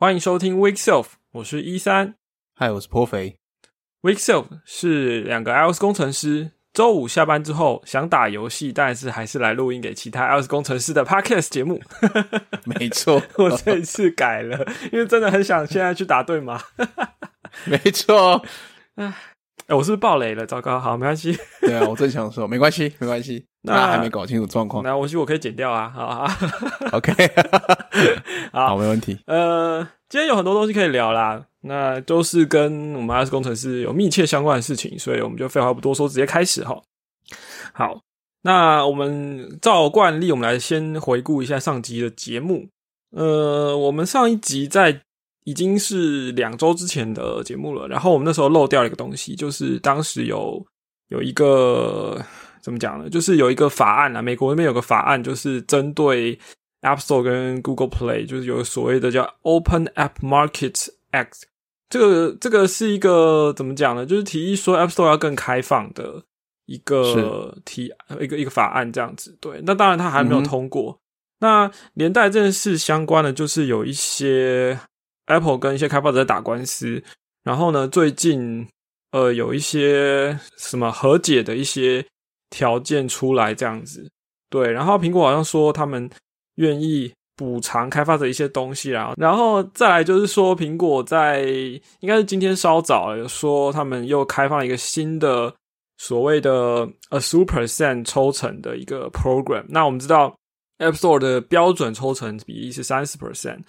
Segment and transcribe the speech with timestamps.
[0.00, 2.14] 欢迎收听 Week Self，我是一三。
[2.56, 3.36] 嗨，我是颇肥。
[4.00, 11.78] Week Self 是两个 iOS 工程师，周五下班之后想打游戏，但是还是来录音给其他 iOS 工程师的 Podcast 节目。
[12.64, 16.58] 没错， 我这一次改了，因为真的很想现在去打对马。
[17.68, 18.42] 没错。
[18.94, 19.12] 哎，
[19.68, 20.46] 我是不是爆雷了？
[20.46, 21.38] 糟糕，好，没关系。
[21.60, 23.44] 对啊，我正想说，没关系，没关系。
[23.62, 25.90] 那还没搞清楚状况，那我许我可以剪掉啊。
[25.90, 26.26] 好
[26.92, 27.12] ，OK，
[28.52, 29.18] 好，没问题。
[29.26, 36.80] 呃，今天有很多东西可以聊啦，那都是跟我们 iOS 工程师有密切相关的事情，所以我们就废话不多说，直接开始哈。
[37.74, 38.00] 好，
[38.40, 42.66] 那我们照惯例，我们来先回顾一下上集的节目。
[43.10, 45.02] 呃，我们上一集在
[45.44, 50.64] 已经是两周之前的节目了，然后我们那时候漏掉了一个东西，就是当时有
[51.08, 52.24] 有一个。
[52.62, 53.08] 怎么讲呢？
[53.08, 56.38] 就是有一个法案啊，美国那边有个法案，就是针对
[56.82, 61.42] App Store 跟 Google Play，就是有所谓的叫 Open App Market Act。
[61.88, 64.06] 这个这个是一个怎么讲呢？
[64.06, 66.22] 就是提议说 App Store 要更开放的
[66.66, 69.36] 一个提一个一个法案这样子。
[69.40, 70.98] 对，那当然它还没有通过。
[71.40, 74.78] 那连带这件事相关的，就是有一些
[75.26, 77.02] Apple 跟一些开发者在打官司。
[77.42, 78.68] 然后呢，最近
[79.10, 82.06] 呃有一些什么和解的一些。
[82.50, 84.10] 条件出来这样子，
[84.50, 86.10] 对，然后苹果好像说他们
[86.56, 91.42] 愿意补偿开发者一些东西，然后，然后再来就是说，苹果在
[92.00, 95.54] 应该是今天稍早有说他们又开放了一个新的
[95.96, 99.64] 所谓的 a super percent 抽成的一个 program。
[99.68, 100.34] 那我们知道
[100.78, 103.60] App Store 的标准抽成比例是三十 percent，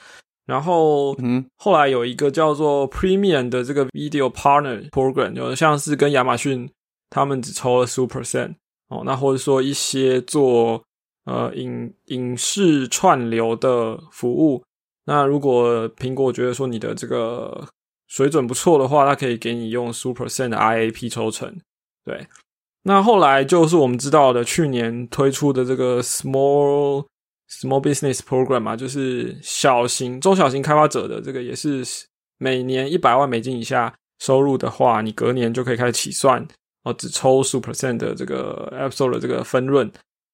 [0.45, 6.69] 然后，嗯，后来有一个叫做 Premium 的这个 Video Partner Program，就像是跟亚马逊
[7.09, 8.55] 他们只抽了十五 percent。
[8.91, 10.83] 哦，那或者说一些做
[11.23, 14.61] 呃影影视串流的服务，
[15.05, 17.65] 那如果苹果觉得说你的这个
[18.09, 21.57] 水准不错的话，它可以给你用 super percent 的 IAP 抽成。
[22.03, 22.27] 对，
[22.83, 27.05] 那后来就是我们知道的去年推出的这个 small
[27.49, 31.81] small business program 嘛，就是小型中小型开发者的这个也是
[32.37, 36.45] 每年一百万美金以下收入的话，你隔年就可以开始起算。
[36.83, 39.91] 哦，只抽十五 percent 的这个 App Store 的这个分润，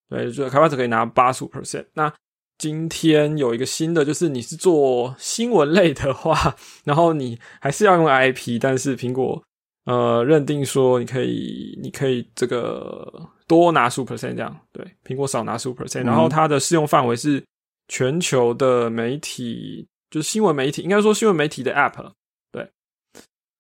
[0.09, 1.85] 对，就开发者可以拿八十五 percent。
[1.94, 2.13] 那
[2.58, 9.44] 今天有一个新的，就是你是做新闻类的话，然后你还是要用 IP，但是苹果
[9.84, 16.06] 呃认定说你可以，你可以这个多拿十五 percent 这样，对，苹果少拿十五 percent。
[16.06, 17.44] 然后它的适用范围是
[17.90, 22.12] 全球的媒体，就是新闻媒体，应该说新闻媒体的 App，
[22.53, 22.72] 对，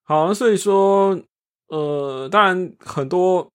[0.05, 1.21] 好，所以说。
[1.69, 3.45] 呃，当然，很多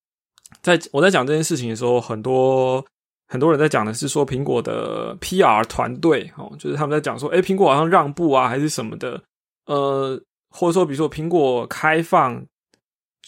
[0.61, 2.85] 在我在讲这件事情的时候，很多
[3.27, 9.23] 很多人在讲的是说苹果的 PR 团队哦，就是他们在讲说，哎，苹果好像让步啊，还是什么的，
[9.65, 12.45] 呃，或者说，比如说苹果开放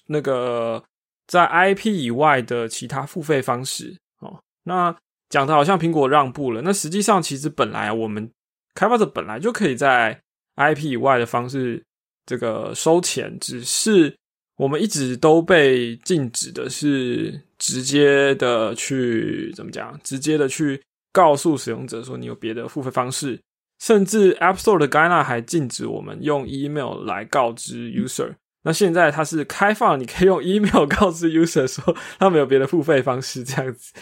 [0.07, 0.83] 那个
[1.27, 4.95] 在 IP 以外的其他付费方式哦，那
[5.31, 8.31] 讲的好像苹果让步了，那实际上其实本来我们
[8.75, 10.21] 开发者本来就可以在
[10.57, 11.83] IP 以外的方式
[12.27, 14.15] 这个收钱，只是。
[14.57, 19.99] 我们一直都被禁止的是直接的去怎么讲？
[20.05, 20.81] 直接的去
[21.13, 23.41] 告诉使用者说你有别的付费方式，
[23.81, 28.37] 甚至 App Store 的 Guide 还禁止我们用 email 来告知 user。
[28.63, 33.93] 那现在它是开放，你可以用 email 告知 user 说他们有别的付费方式，这样子，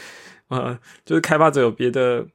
[0.49, 2.27] 呃，就是开发者有别的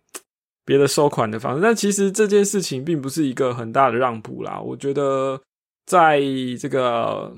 [0.66, 1.62] 别的收款的方式。
[1.62, 4.60] 但其实这件事情并不是一个很大的让步啦。
[4.60, 5.40] 我觉得
[5.86, 6.20] 在
[6.60, 7.38] 这个。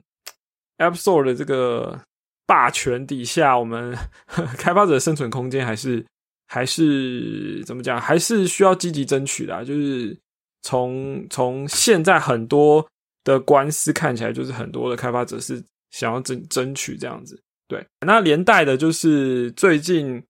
[0.79, 2.01] App Store 的这个
[2.47, 3.95] 霸权底下，我们
[4.57, 6.03] 开发者生存空间还是
[6.47, 8.01] 还是怎么讲？
[8.01, 9.63] 还是需要积极争取的。
[9.63, 10.17] 就是
[10.63, 12.87] 从从现在很多
[13.23, 17.39] 的官司看起来，就是很多的开发者是想要争争取这样子。
[17.67, 20.23] 对，那连带的就是最近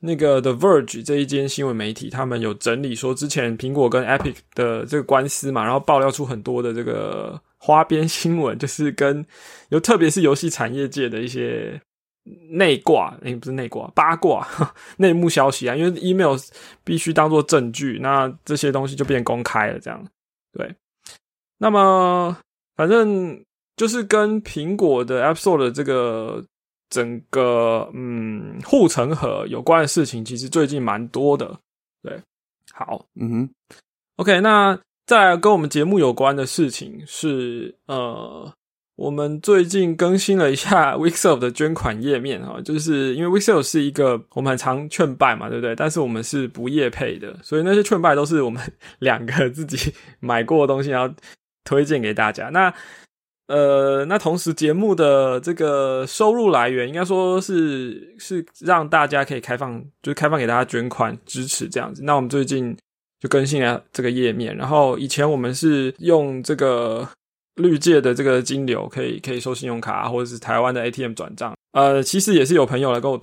[0.00, 7.40] 那个 The Verge 这一间新闻媒体，他们有整理说，之前苹果跟 Epic 的这个官司嘛，然后爆料出很多的这个。
[7.66, 9.26] 花边新闻就是跟，
[9.70, 11.80] 有特别是游戏产业界的一些
[12.50, 14.46] 内挂，哎，不是内挂，八卦
[14.98, 15.74] 内幕消息啊。
[15.74, 16.36] 因为 email
[16.84, 20.06] 必须当做证据，那这些东西就变公开了，这样
[20.52, 20.72] 对。
[21.58, 22.38] 那么
[22.76, 23.44] 反正
[23.76, 26.44] 就是跟苹果的 App Store 的这个
[26.88, 31.58] 整个嗯护城河有关的事情，其实最近蛮多的。
[32.00, 32.22] 对，
[32.72, 33.50] 好，嗯哼
[34.18, 34.78] ，OK，那。
[35.06, 38.52] 再来跟我们节目有关的事情是，呃，
[38.96, 45.76] 我们最近更新了一下 Wixel 的捐款页面哈，就是因为 Wixel 是一个我们很常劝败嘛，对不对？
[45.76, 48.60] 但是我们是不业配的，所以那些劝败都是我们
[48.98, 51.14] 两个自己买过的东西，然后
[51.62, 52.48] 推荐给大家。
[52.48, 52.74] 那
[53.46, 62.02] 呃，那同时节目的这个收入来源，应该说是是让大家可以开放，就是开放给大家捐款支持这样子。
[62.02, 62.76] 那我们最近
[63.20, 67.08] 就更新了这个页面，然后以前我们是用这个。
[67.56, 71.56] 绿界的这个金流可以可以收信用卡，或者是台湾的 ATM 转账。
[71.72, 73.18] 呃，其实也是有朋友来跟我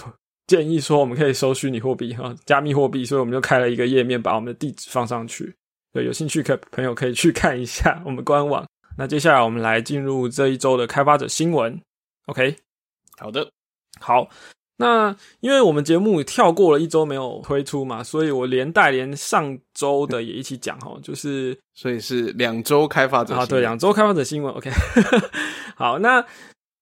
[0.48, 5.54] 建议说，我们可以收虚拟货币哈，加密货币，所以我们就开了一个页面，把我们的地址放上去。
[5.92, 8.66] 对，有兴趣可朋友可以去看一下我们官网。
[8.98, 11.80] 那接下来我们来进入这一周的开发者新闻。
[12.25, 12.56] OK，
[13.19, 13.48] 好的，
[14.00, 14.28] 好。
[14.78, 24.52] 那因为我们节目跳过了一周没有推出嘛，所以我连带连上周的也一起讲哈， 就是所以是两周开发者啊，对，两周开发者新闻。
[24.56, 24.72] OK，
[25.75, 26.25] 好，那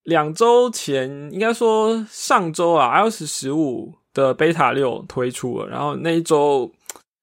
[0.04, 6.72] 两周前应该说上周啊，iOS 十五的 Beta 六推出了，然后那一周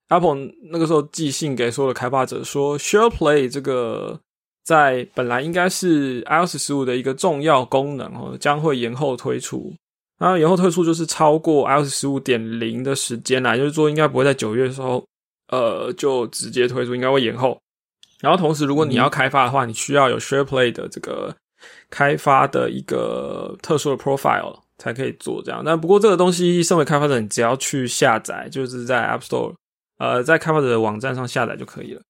[0.08, 4.20] Apple 那个时候寄信给所有的开发者说，Share Play 这个
[4.64, 9.72] 在本来应该是 iOS 十五的一个重要功能哦，将会延后推出。
[10.18, 15.04] 然后延后推出就是超过 iOS 十五点零的时间啦，就是说应该不会在九月的时候，
[15.48, 17.56] 呃，就直接推出，应该会延后。
[18.20, 21.32] 然后同时，如果你要开发的话，你需要有 SharePlay 的这个
[21.88, 25.62] 开发的一个特殊的 profile 才可以做这样。
[25.64, 29.54] 但不过这个东西，身为开发者，你只要去下载，就是在 App Store，
[29.98, 32.02] 呃，在开发者的网站上下载就可以了。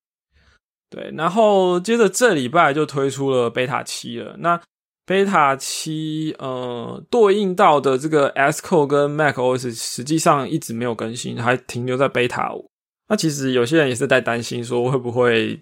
[0.89, 4.35] 对，然后接着这礼拜就推出了 Beta 七了。
[4.39, 4.59] 那
[5.09, 12.71] Beta 七，呃，对应到的这个 Sco 跟 macOS 实际上一直没有更新，还停留在 Beta 五。
[13.09, 15.59] 那其实有些人也是在担心说会不会，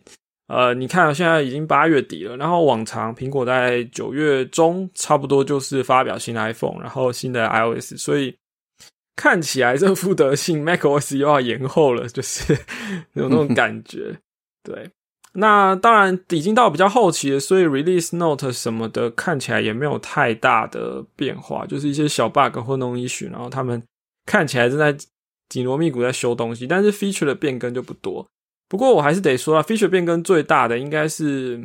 [0.48, 8.36] 呃，你看现在已经八月底了，然后往常苹果在九月中差不多就是发表新的 iPhone，然后新的 iOS，所以
[9.14, 12.52] 看起来这副德性 macOS 又要延后了，就是
[13.14, 14.18] 有那种感觉，
[14.64, 14.90] 对。
[15.38, 23.82] 那当然已经到比较后期了，所以 release note 什么的看起来也没有太大的变化，就是一些小 bug 或弄 issue，然后他们
[24.24, 24.96] 看起来正在
[25.48, 28.26] 紧锣密鼓在修东西，但是 feature 的变更就不多。
[28.68, 31.62] 不过我还是得说啊，feature 变更最大的应该是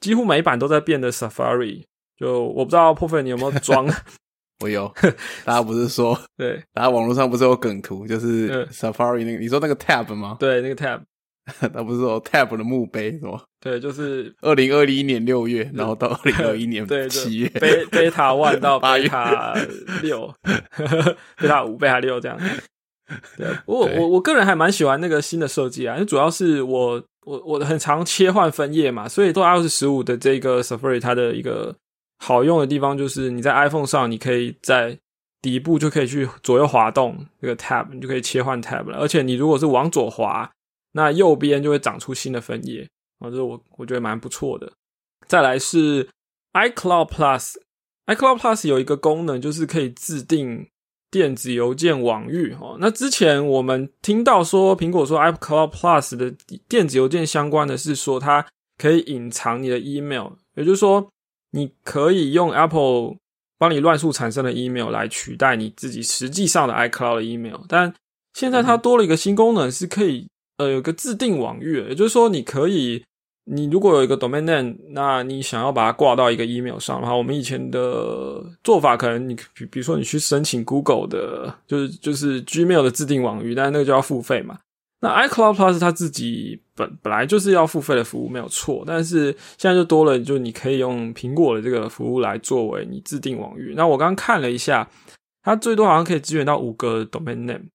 [0.00, 1.84] 几乎每版都在变的 Safari。
[2.18, 3.88] 就我不知道破费你有没有装？
[4.60, 4.92] 我有。
[5.44, 6.60] 大家不是说对？
[6.74, 10.36] 大家网络上不是有梗图，就是 Safari 那个，你说那个 tab 吗？
[10.40, 11.00] 对，那个 tab。
[11.72, 13.40] 他不是说 Tab 的墓碑是吗？
[13.60, 19.54] 对，就是二零二一年六月，然后到 二零二一年七月，贝贝塔 one 到 贝塔
[20.02, 20.32] 六，
[21.36, 22.38] 贝塔五、贝塔六这样。
[23.36, 31.74] 对，我我我个人还蛮喜欢那个新的设计啊，因为主要是我我我很常切换分页嘛，所以做 iOS 十五的这个 Safari 它的一个
[32.18, 34.96] 好用的地方就是你在 iPhone 上，你可以在
[35.40, 40.50] 底部就可以去左右滑动这个 Tab，你就可以切换 Tab 了，而且你如果是往左滑。
[40.98, 42.82] 那右边就会长出新的分页，
[43.20, 44.72] 啊，这是我我觉得蛮不错的。
[45.28, 46.08] 再来是
[46.54, 50.66] iCloud Plus，iCloud Plus 有一个功能，就是可以自定
[51.08, 52.52] 电子邮件网域。
[52.60, 56.34] 哦，那之前我们听到说，苹果说 iCloud Plus 的
[56.68, 58.44] 电子邮件相关的是说，它
[58.76, 61.08] 可以隐藏你的 email，也就是说，
[61.52, 63.18] 你可以用 Apple
[63.56, 67.60] 帮你乱数产生的 email 来取代你自己实际上的 iCloud 的 email。
[67.68, 67.94] 但
[68.34, 70.26] 现在它多了一个新功能，是可以。
[70.58, 73.02] 呃，有个自定网域，也就是说，你可以，
[73.44, 84.58] 你如果有一个 domain name，那你想要把它挂到一个 email 上的话，我们以前的做法可能，你比比如说你去申请 Google 的，就是就是 Gmail 的自定网域，但是那个就要付费嘛。
[85.00, 93.74] 那 iCloud Plus 它自己本本来就是要付费的服务，没有错，但是现在就多了，就你可以用苹果的这个服务来作为你自定网域。
[93.76, 94.90] 那我刚刚看了一下，
[95.44, 97.66] 它最多好像可以支援到五个 domain name，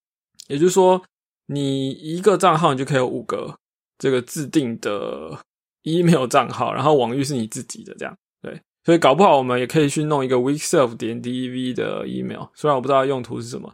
[0.50, 1.02] 也就是说。
[1.48, 3.56] 你一个账号，你就可以有五个
[3.98, 5.40] 这个自定的
[5.84, 8.62] email 账号，然后网域是你自己的，这样对。
[8.86, 13.74] 所以搞不好我们也可以去弄一个 weekself 点 dev 的 email，虽然我不知道用途是什么。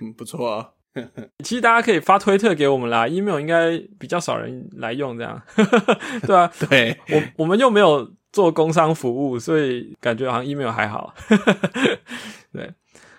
[0.00, 0.70] 嗯，不错啊。
[1.42, 5.42] 其实大家可以发推特给我们啦，email 应该比较少人来用，这样
[6.24, 11.12] 对啊， 对我我们又没有做工商服务，所以感觉好像 email 还好。
[12.54, 12.72] 对。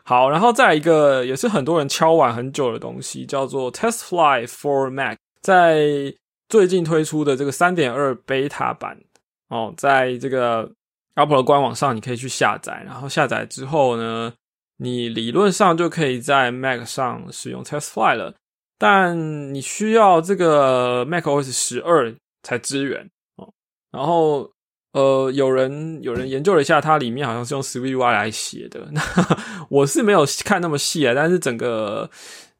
[0.08, 6.14] 好，然后再一个也是很多人敲碗很久的东西，叫做 TestFly for Mac，在
[6.48, 8.96] 最近推出的这个三点二 beta 版
[9.50, 10.72] 哦，在这个
[11.16, 14.32] Apple 的官网上你可以去下载，然后下载之后呢，
[14.78, 18.36] 你理论上就可以在 Mac 上使用 TestFly 了，
[18.78, 23.52] 但你需要这个 macOS 十二才支援哦，
[23.92, 24.52] 然后
[24.96, 28.88] 呃，有人有人研究了一下，它里面好像是用 SwiftUI 来写的。
[28.96, 29.02] 那
[29.70, 32.10] 我是没有看那么细啊，但是整个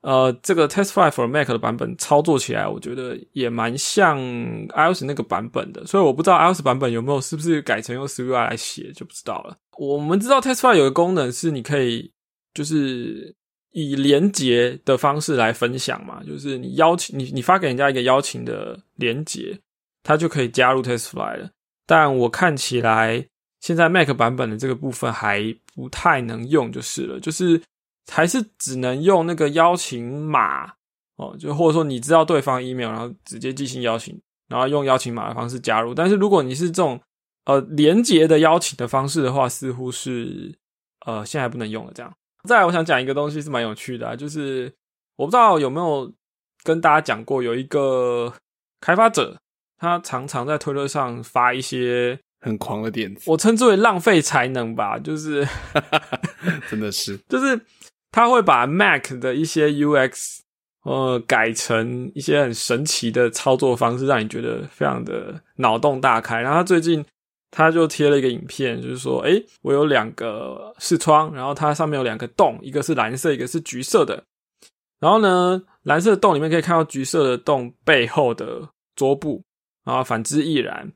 [0.02, 4.20] 呃这个 TestFlight for Mac 的版本操作起来，我觉得也蛮像
[4.68, 5.86] iOS 那个版本的。
[5.86, 9.56] 所以我不知道 iOS 版本有没有是不是改成用 SwiftUI 来写，就不知道了。
[9.78, 12.12] 我们知道 TestFlight 有个功能是你可以
[12.54, 13.34] 就是
[13.72, 19.58] 以连接的方式来分享嘛，就是你邀请你你发给人家一个邀请的连接，
[20.04, 21.50] 它就可以加入 TestFlight 了。
[21.86, 23.28] 但我看起来，
[23.60, 27.62] 现在 Mac 版本的这个部分还不太能用，就是了，就是
[28.12, 30.74] 还是只能用那个邀请码
[31.18, 35.94] 哦，就或者说你知道对方 email，然后直接寄信邀请，然后用邀请码的方式加入。
[35.94, 37.00] 但是如果你是这种
[37.46, 40.58] 呃连接的邀请的方式的话，似乎是
[41.06, 41.92] 呃现在不能用了。
[41.94, 42.12] 这样，
[42.44, 44.74] 再来，我想讲一个东西是蛮有趣的，就是
[45.18, 46.12] 我不知道有没有
[46.64, 48.34] 跟大家讲过，有一个
[48.82, 49.38] 开发者。
[49.78, 55.48] 他常常在推特上发一些很狂的点子，我称之为浪费才能吧，就是
[56.70, 57.60] 真的是， 就是
[58.12, 60.40] 他会把 Mac 的一些 UX
[60.84, 66.40] 呃改成一些很神奇的操作方式，让你觉得非常的脑洞大开。
[66.40, 67.04] 然后他最近
[67.50, 74.24] 他就贴了一个影片，就是说，诶，我有两个视窗，然后它上面有两个洞，一个是蓝色，一个是橘色的。
[75.00, 79.42] 然后呢，蓝色的洞里面可以看到橘色的洞背后的桌布。
[79.86, 80.92] 然后反之亦然，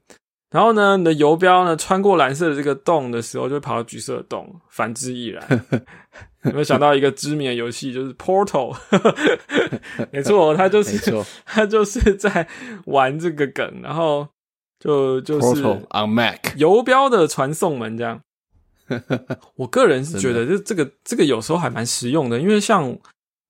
[0.49, 5.43] 然后呢，你的游标呢穿过蓝色的这个洞的时候，就会跑到橘色的洞，反之亦然。
[6.45, 8.75] 有没有想到一个知名的游戏，就是 Portal？
[10.11, 12.47] 没错，他就是他就是在
[12.85, 14.27] 玩这个梗，然后
[14.79, 18.21] 就就是 on Mac 游标的传送门这样。
[19.55, 22.97] 我个人是觉得，这这个这个有时候还蛮实用的，因为像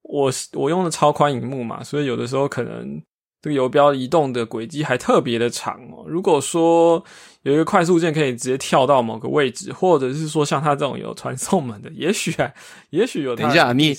[0.01, 3.01] 我我用的超宽荧幕嘛，所以有的时候可能。
[3.41, 6.03] 这个游标移动的轨迹还特别的长哦。
[6.07, 7.03] 如果说
[7.43, 12.51] 有一个快速键可以直接跳到某个位置，或者是说像它这种有传送门的，也许啊，
[12.89, 13.35] 也许有。
[13.35, 13.95] 等一下，你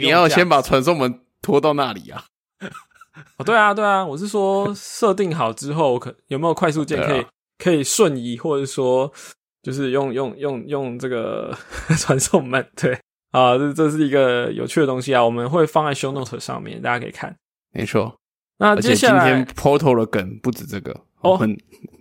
[0.00, 2.24] 你要先把传送门拖到那里啊？
[3.36, 7.26] 哦，对啊，对啊，我是说设定好之后，可有没有快速键可以
[7.58, 9.12] 可以瞬移，或者说
[9.62, 11.56] 就是用用用用这个
[11.98, 12.66] 传送门？
[12.74, 12.98] 对
[13.32, 17.36] 啊，这这是一个有趣的东西啊，我们会放在 show note 上面，大家可以看。
[17.72, 18.17] 没错。
[18.58, 21.38] 那接下来，今天 Portal 的梗不止这个哦，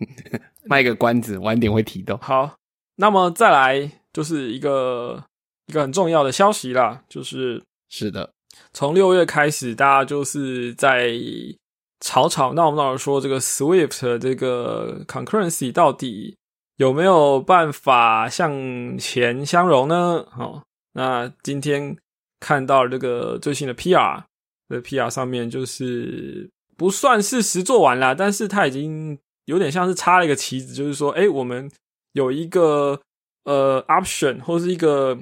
[0.65, 2.17] 卖个关子，晚点会提到。
[2.17, 2.55] 好，
[2.95, 5.23] 那么再来就是一个
[5.67, 8.31] 一个很重要的消息啦，就是是的，
[8.73, 11.11] 从六月开始，大家就是在
[11.99, 16.35] 吵吵闹闹说这个 Swift 这个 Concurrency 到底
[16.77, 20.25] 有没有办法向前相容呢？
[20.31, 21.95] 好，那今天
[22.39, 24.23] 看到这个最新的 PR。
[24.69, 31.69] 的 PR 上面就是不算是实做完啦，但是它已经有点像是插了一个旗子，就是说，哎，我们
[32.13, 32.99] 有一个
[33.45, 35.17] 呃 option 或是一个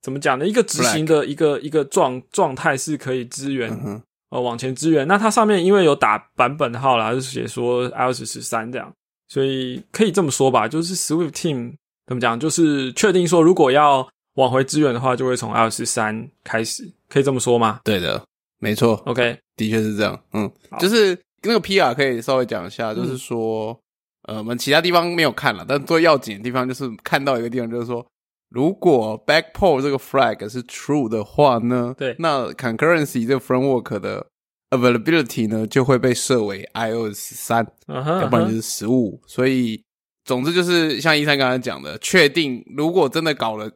[0.00, 0.46] 怎么讲呢？
[0.46, 3.70] 一个执行的一个一个状状态是可以支援
[4.30, 5.06] 呃往前支援。
[5.08, 8.92] 那它上面因为有打版本号啦，就写说 iOS 十三这样，
[9.28, 11.74] 所以可以这么说吧，就是 Swift Team
[12.06, 17.80] 怎么讲，就是确定说如果要往回支援的话，就会从 iOS 十三开始，可以这么说吗？
[17.82, 18.22] 对的。
[18.60, 20.20] 没错，OK，的确是这样。
[20.32, 20.50] 嗯，
[20.80, 23.78] 就是那个 PR 可以稍微讲一下，就是说，
[24.22, 28.04] 呃，我们其他地方没有看了，但最要紧的地方就是看到一个地方，就是说，
[28.50, 34.26] 如果 back pole 这个 flag 是 true 的话呢，对，那 Concurrency 这个 framework 的
[34.70, 39.20] availability 呢就会被设为 iOS 三，要不然就是十五。
[39.26, 39.82] 所以，
[40.24, 43.70] 总之就是像一三刚才讲的，确定如果真的搞了。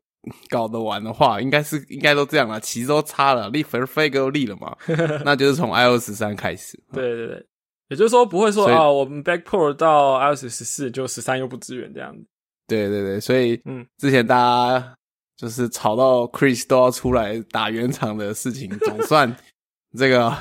[0.48, 4.76] 搞得完的话，应该是应该都这样了，旗都插了，立 flag 都立了嘛，
[5.24, 6.78] 那就是从 iOS 三开始。
[6.92, 7.46] 对对对，
[7.88, 12.24] 也就是说不会说啊，我们 backport 到 iOS 十四就十三又不支援这样子。
[12.68, 14.94] 对对对，所以嗯，之前大家
[15.36, 19.36] 就是吵到 Chris 都要出来打圆场的事情，总算
[19.98, 20.32] 这个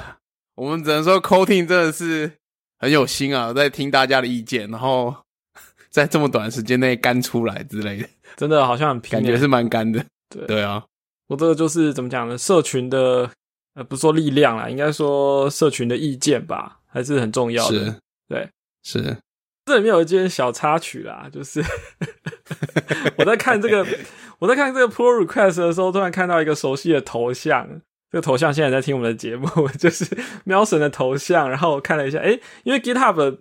[0.56, 2.32] 我们只能说 Coating 真的是
[2.78, 5.14] 很有心啊，在听大家的意见，然后
[5.92, 8.10] 在这么短时间内干出来之类的。
[8.38, 10.82] 真的好像很感觉是蛮干的，对对啊，
[11.28, 12.38] 我这个就是怎么讲呢？
[12.38, 13.30] 社群的
[13.76, 18.00] 呃，不说力量啦，应该说社群的意见吧，还是很重要的。
[18.30, 18.50] 对，
[18.84, 19.18] 是
[19.66, 21.62] 这里面有一件小插曲啦，就是
[23.20, 23.86] 我在看这个
[24.40, 27.68] 我在看这个 pull request 的时候，突然看到一个熟悉的头像，
[28.10, 29.46] 这个头像现在在听我们的节目，
[29.78, 30.08] 就是
[30.46, 31.50] 喵神的头像。
[31.50, 33.40] 然后我看了一下，哎，因为 GitHub。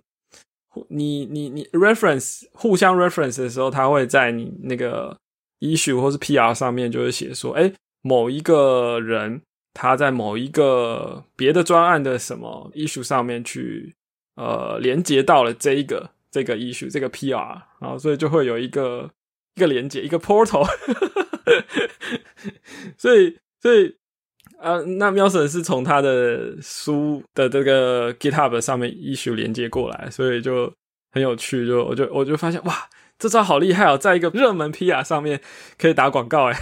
[0.89, 5.17] 你你你 reference 互相 reference 的时候，他会在你那个
[5.59, 9.41] issue 或是 PR 上面就会写说，哎，某一个人
[9.73, 13.95] 他在某一个别的专案的什么 issue 上面去
[14.35, 19.09] 呃连接到了这一个这个 issue 这个 PR，然后所以就会有一个
[19.55, 20.65] 一个连接一个 portal，
[22.97, 23.95] 所以所以
[24.61, 30.71] 啊，那喵神是从他的书的这个 GitHub 上面 issue 连接过来，所以就
[31.11, 32.73] 很有趣，就我就我就发现哇，
[33.17, 35.41] 这招好厉害哦，在一个热门 PR 上面
[35.77, 36.57] 可以打广告哎，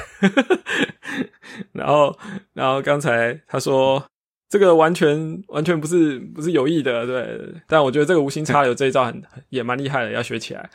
[1.74, 2.18] 然后
[2.54, 4.04] 然后刚才他说。
[4.52, 7.40] 这个完全完全不是不是有意的，对。
[7.68, 10.68] 但我觉得这个无心插柳这一招很也蛮厉害的，要学起来。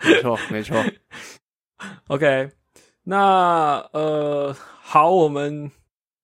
[0.00, 0.76] 没错，没错。
[2.08, 2.50] OK，
[3.04, 4.52] 那呃，
[4.82, 5.70] 好，我们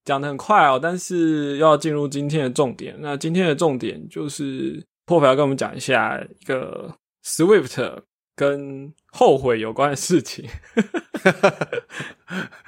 [0.05, 2.95] 讲的很快哦，但是要进入今天的重点。
[3.01, 6.95] 那今天的重点就是破费要跟我们讲一下一个
[7.25, 8.01] Swift
[8.37, 10.47] 跟后悔有关的事情。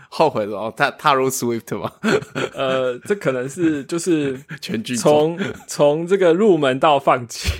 [0.08, 1.92] 后悔了哦，踏踏入 Swift 吗？
[2.54, 5.38] 呃，这可能是就是 全剧从
[5.68, 7.50] 从这个入门到放弃。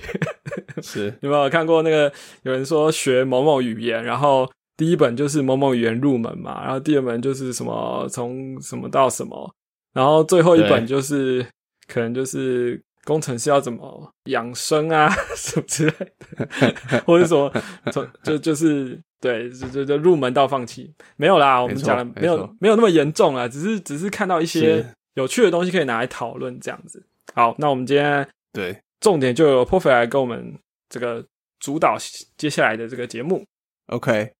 [0.83, 2.11] 是有没有看过那个
[2.43, 9.55] 有人说学某某语言，然后第一本就是某某语言入门嘛，然后第二本就是什么从什么到什么，
[9.97, 11.45] 然后最后一本就是
[11.89, 15.93] 可能就是工程师要怎么养生啊 什么之类
[16.37, 17.53] 的， 或者说
[17.91, 19.01] 从就就是。
[19.19, 27.03] 对，就就就入门到放弃没有啦，我们讲的没有没有那么严重啊，只是只是看到一些有趣的东西可以拿来讨论这样子。
[27.35, 30.55] 好，那我们今天对重点就由 p r f e 来跟我们
[30.91, 31.25] 这个
[31.59, 31.97] 主导
[32.37, 33.43] 接下来的这个节目。
[33.87, 34.31] OK，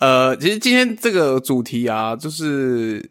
[0.00, 3.08] 呃，其实今天这个主题啊，就是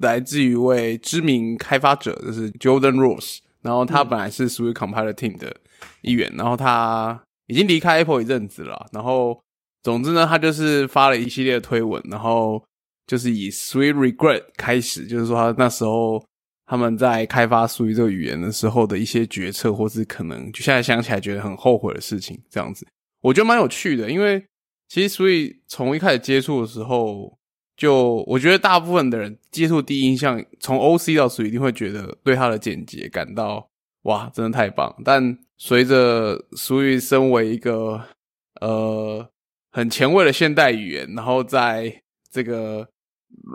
[0.00, 5.56] 来自于一位知名开发者，就是 Jordan Rose，然后他本来是 Swift Compiler Team 的
[6.02, 9.40] 一员，然后他已经离开 Apple 一阵子了，然后。
[9.82, 12.62] 总之呢，他就是发了一系列的推文，然后
[13.06, 16.22] 就是以 Sweet Regret 开始，就是说他那时候
[16.66, 22.86] 他们在开发 Sweet 这个语言的时候的一些决策，或是可能就现在想起来觉得很后悔的事情，这样子，
[23.22, 24.10] 我觉得蛮有趣的。
[24.10, 24.44] 因为
[24.86, 27.38] 其实 Sweet 从一开始接触的时候，
[27.80, 33.66] 就我觉得大部分的人接触第一印象，从 OC 到 s 一定会觉得对它的简洁感到
[34.02, 34.94] 哇，真的太棒。
[35.04, 38.00] 但随着 s 语身为一个
[38.60, 39.26] 呃。
[39.72, 42.84] 很前卫的现代语言，然后在这个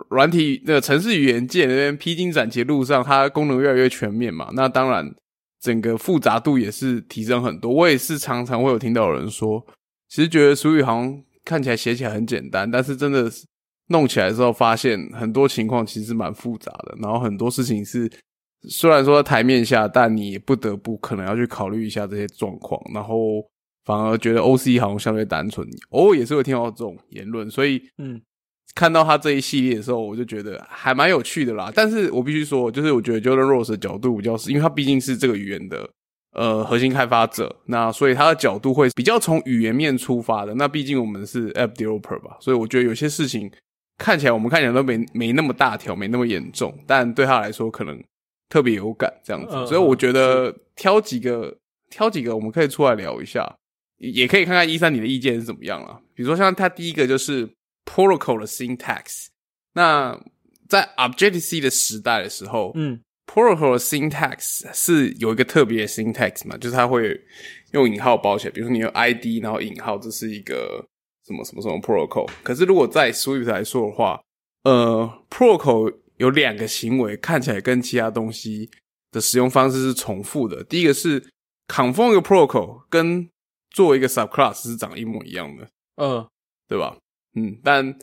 [0.08, 4.48] 软体、那个城市语言界那边披荆斩棘路上，它功能越来越全面嘛。
[4.54, 5.14] 那当然，
[5.60, 7.70] 整个复杂度也是提升很多。
[7.70, 9.62] 我也是常常会有听到有人说，
[10.08, 13.44] 其实觉得俗语好像看起来写起来很简单，但是真的是
[13.88, 16.96] 弄起来之后，发现很多情况其实蛮复杂的。
[17.00, 18.10] 然后很多事情是
[18.68, 23.44] 虽然说台面下，但你不得不可能要去考虑一下这些状况，然后。
[23.86, 28.20] 反而觉得 O C 好像相对单纯，偶尔也是会听到这种言论，所以嗯，
[28.74, 31.70] 看到他这一系列的时候，我就觉得还蛮有趣的啦。
[31.72, 35.88] 但是我必须说，就是我觉得 Jordan Rose 的角度比较是，因为他毕竟是这个语言的
[36.32, 40.52] 呃核心开发者，那所以他的角度会比较从语言面出发的。
[40.56, 43.48] 那毕竟我们是 App Developer 吧，所以我觉得有些事情
[43.98, 48.02] 看起来我们看起来都没没那么大条，没那么严重，但对他来说可能
[48.48, 49.52] 特别有感这样子。
[49.66, 51.56] 所以我觉得挑几个
[51.90, 53.56] 挑几个，我们可以出来聊一下。
[53.98, 55.98] 也可以看看一三你的意见是怎么样了。
[56.14, 57.48] 比如说像他第一个就是
[57.86, 59.28] protocol 的 syntax。
[59.72, 60.20] 那
[60.68, 67.18] 在 Objective C 的时代的时候，嗯，protocol 的 syntax 是有一个特别的 syntax 嘛，就是它会
[67.72, 68.50] 用引号包起来。
[68.50, 70.86] 比如说你有 ID 然后引号，这是一个
[71.26, 72.28] 什么什么什么 protocol。
[72.42, 74.20] 可是如果在 Swift 来说的话，
[74.62, 78.70] 呃，protocol 有两个行为看起来跟其他东西
[79.10, 80.62] 的使用方式是重复的。
[80.64, 81.20] 第一个是
[81.68, 83.28] confirm 一个 protocol 跟
[83.70, 86.26] 作为一个 subclass 是长一模一样的，嗯，
[86.68, 86.96] 对吧？
[87.34, 87.98] 嗯，但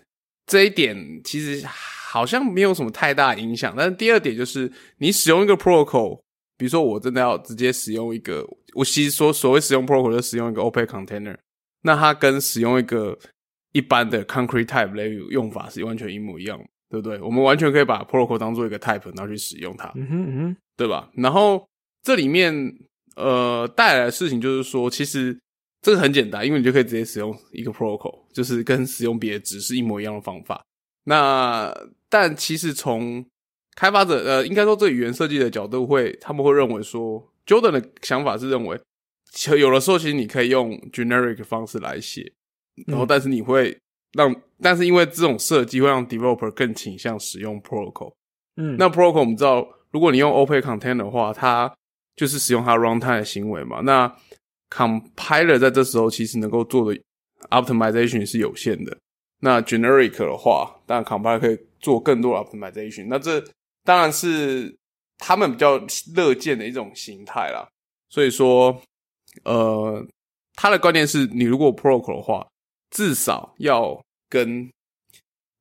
[0.45, 3.73] 这一点其实好像没有什么太大影响。
[3.75, 6.19] 但是第二点就是，你使用一个 protocol，
[6.57, 11.35] 比如说我真的要直接使用一个，我其实说所谓使用 protocol 就使用一个 open container，
[11.83, 13.17] 那它跟使用一个
[13.71, 17.19] 一般的 concrete type 类用法是完全一模一样，对不对？
[17.21, 21.09] 我们完全可以把 protocol 当做一个 type，然后去使用它，嗯哼嗯哼，对吧？
[21.13, 21.63] 然后
[22.01, 22.53] 这里面
[23.15, 25.39] 呃带来的事情就是说，其实。
[25.85, 30.63] 这个很简单，因为你就可以直接使用一个 protocol，就是跟使用别的值是一模一样的方法。
[31.03, 31.75] 那
[32.07, 33.25] 但其实从
[33.75, 38.79] 开发者呃，应该说这语言设计的角度，会他们会认为说，Jordan 的想法是认为，
[39.57, 42.31] 有的时候其实你可以用 generic 方式来写，
[42.87, 43.77] 然后但是你会
[44.13, 48.13] 让，但是因为这种设计会让 developer 更倾向使用 protocol。
[48.57, 51.73] 嗯，那 protocol 我们知道，如果你用 open container 的话，它
[52.15, 54.15] 就是使用它 runtime 的行为嘛，那
[54.69, 56.99] Compiler 在这时候其实能够做的
[57.49, 58.95] optimization 是有限的。
[59.39, 63.07] 那 generic 的话，当然 Compiler 可以做更多 optimization。
[63.07, 63.43] 那这
[63.83, 64.75] 当然是
[65.17, 65.79] 他们比较
[66.15, 67.67] 乐见的一种形态啦。
[68.09, 68.79] 所以说，
[69.43, 70.05] 呃，
[70.55, 72.47] 他的观念是你如果 protocol 的话，
[72.91, 74.69] 至少要跟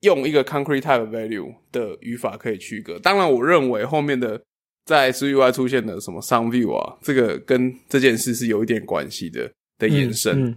[0.01, 2.99] 用一个 concrete type value 的语法可以区隔。
[2.99, 4.41] 当然，我认为后面的
[4.85, 10.57] 在 SwiftUI 出现的什么 Some View 啊，这个跟这件事是有一点关系的的延伸，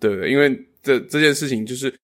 [0.00, 0.30] 对不对？
[0.30, 0.50] 因为
[0.82, 1.94] 这这件事情就是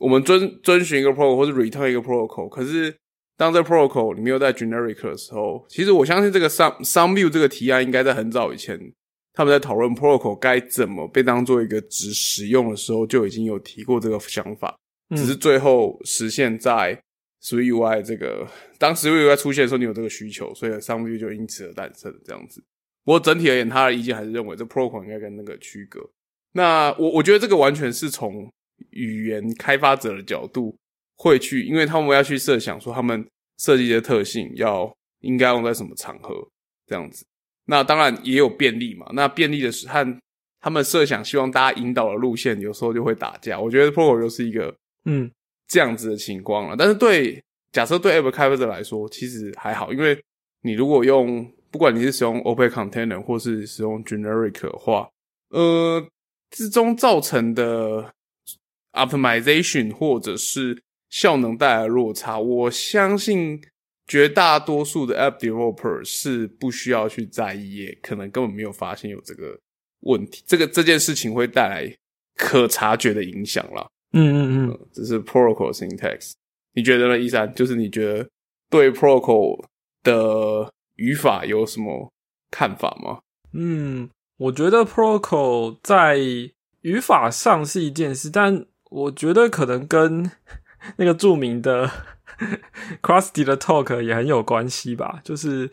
[0.00, 2.94] 我们遵遵循一个 protocol 或者 return 一个 protocol，可是
[3.36, 8.80] 当这 protocol 你没有在 generic 的时候，其实我相信这个 Some Some View 这个提案应该在很早以前，
[9.38, 14.76] 他们在讨论 protocol 该怎么被当做一个值使用的时候，就已经有提过这个想法，
[15.14, 17.00] 只是最后实现在。
[17.40, 18.44] SwiftUI 这个，
[18.80, 22.60] 当 SwiftUI 出现的时候，你有这个需求，所以 SomeView 就因此而诞生这样子。
[23.04, 26.00] 不过整体而言，他的意见还是认为这 Protocol 应该跟那个区隔。
[26.54, 28.52] 那我我觉得这个完全是从
[28.90, 30.76] 语言开发者的角度
[31.16, 33.24] 会去，因为他们要去设想说他们
[33.58, 36.34] 设计的特性要应该用在什么场合
[36.88, 37.24] 这样子。
[37.68, 39.06] 那当然也有便利嘛。
[39.12, 40.20] 那便利的是和
[40.60, 43.60] 他们设想希望大家引导的路线，有时候就会打架。
[43.60, 45.30] 我觉得 Protocol 就是一个嗯。
[45.70, 50.18] 这样子的情况了，但是对假设对 App 开发者来说，其实还好，因为
[50.62, 55.10] 你如果用不管你是使用 Open Container 或是使用 Generic 的话，
[55.50, 56.02] 呃，
[56.50, 58.14] 之中造成的
[58.94, 63.60] Optimization 或者是效能带来的落差，我相信
[64.08, 69.56] 绝大多数的 App Developer 是不需要去在意，也可能根本没有发现有这个
[70.00, 71.94] 问题，这个这件事情会带来
[72.34, 73.86] 可察觉的影响啦。
[74.12, 76.32] 嗯嗯嗯，这是 protocol syntax。
[76.72, 77.18] 你觉得呢？
[77.18, 78.26] 一三就是你觉得
[78.70, 79.62] 对 protocol
[80.02, 82.10] 的语法有什么
[82.50, 83.20] 看法吗？
[83.52, 86.16] 嗯，我觉得 protocol 在
[86.80, 90.30] 语法上是一件事，但我觉得可能跟
[90.96, 91.90] 那个著名的
[93.02, 95.20] Crusty 的 talk 也很有关系吧。
[95.24, 95.70] 就是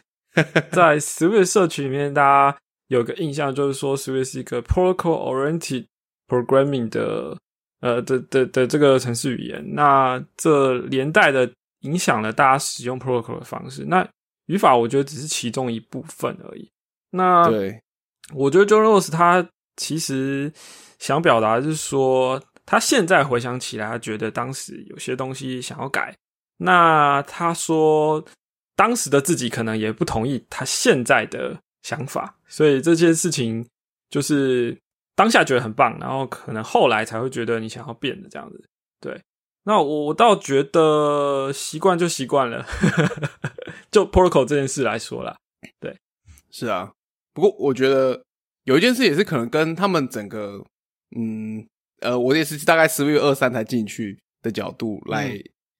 [0.71, 5.85] 在 Swift 社群里面，大家有个印象就是说 Swift 是一个 protocol oriented
[6.27, 7.37] programming 的。
[7.81, 11.47] 呃的的的这个程式语言，那这连带的
[11.81, 13.83] 影响了大家使用 protocol 的方式。
[13.85, 14.07] 那
[14.47, 16.71] 语法我觉得只是其中一部分而已。
[17.11, 17.79] 那对，
[18.33, 20.51] 我觉得 John Rose 他其实
[20.97, 26.15] 想表达就是说，他现在回想起来，他觉得当时有些东西想要改。
[26.57, 28.23] 那他说，
[28.75, 33.67] 当时的自己可能也不同意他现在的想法，所以这件事情
[34.09, 34.77] 就是。
[35.17, 38.61] 当下觉得很棒，然后可能后来才会觉得你想要变的这样子。
[38.99, 39.17] 对，
[39.63, 42.65] 那我我倒觉得习惯就习惯了，
[43.89, 45.37] 就 protocol 这件事来说啦。
[45.79, 45.97] 对，
[46.51, 46.91] 是啊。
[47.33, 48.21] 不过我觉得
[48.65, 50.61] 有一件事也是可能跟他们整个，
[51.15, 51.65] 嗯
[52.01, 55.31] 呃，我也是大概十月二三才进去的角度来，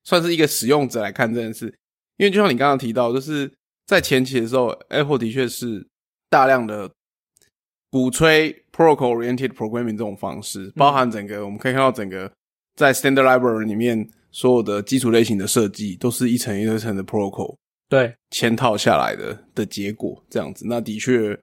[0.05, 1.65] 算是一个使用者来看这件事。
[2.15, 3.51] 因为就像你刚刚提到，就是
[3.85, 5.85] 在前期的时候，Apple 的确是
[6.29, 6.89] 大量的。
[7.91, 12.29] 鼓吹 protocol-oriented programming 这种方式，包含整个我们可以看到整个
[12.75, 17.55] 在 standard library 里面所有的基础类型的设计，都是一层一层的 protocol
[17.87, 20.21] 对嵌套下来的的结果。
[20.29, 21.39] 这样子，那的确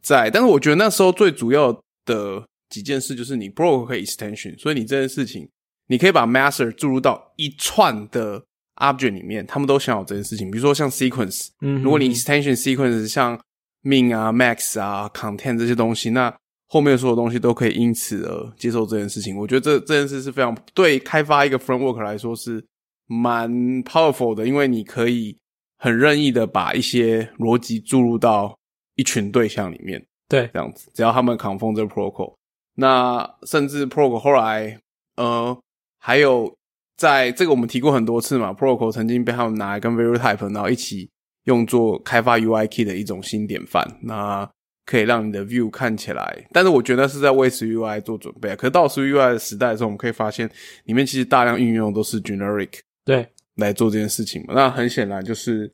[0.00, 1.72] 在，但是我觉得那时候最主要
[2.04, 5.48] 的几件事就是你 protocol 可以 extension，所以你这件事情
[5.92, 8.42] 你可以把 master 注入到一串的
[8.76, 10.50] object 里面，他们都想有这件事情。
[10.50, 13.38] 比如说像 sequence，嗯，如果你 extension sequence 像
[13.82, 16.34] min 啊，max 啊，content 这些东西，那
[16.68, 19.36] 后面所有东西都可以因此而接受这件事情。
[19.36, 22.64] 我觉得这这件事是非常对开发一个 framework 来说是
[23.06, 23.52] 蛮
[23.84, 25.36] powerful 的，因为你可以
[25.76, 28.56] 很任意的把一些逻辑注入到
[28.94, 30.02] 一群对象里面。
[30.26, 32.34] 对，这样子，只要他们 confirm 这个 protocol，
[32.76, 34.80] 那甚至 protocol 后来，
[35.16, 35.54] 呃，
[36.02, 36.52] 还有
[36.96, 41.08] 在这个我们提过很多次嘛，protocol 曾经被他们拿来跟 variable type 然后一起。
[41.46, 44.48] 用作开发 UI key 的一种新典范，那
[44.86, 48.54] 可以让你的 view 看起来，但是我觉得是在为 SwiftUI 做准备。
[48.54, 50.48] 可是到 SwiftUI 的时代的时候，我们可以发现
[50.84, 54.54] 里面其实大量运用都是 generic 对来做这件事情嘛。
[54.54, 55.68] 那很显然就是，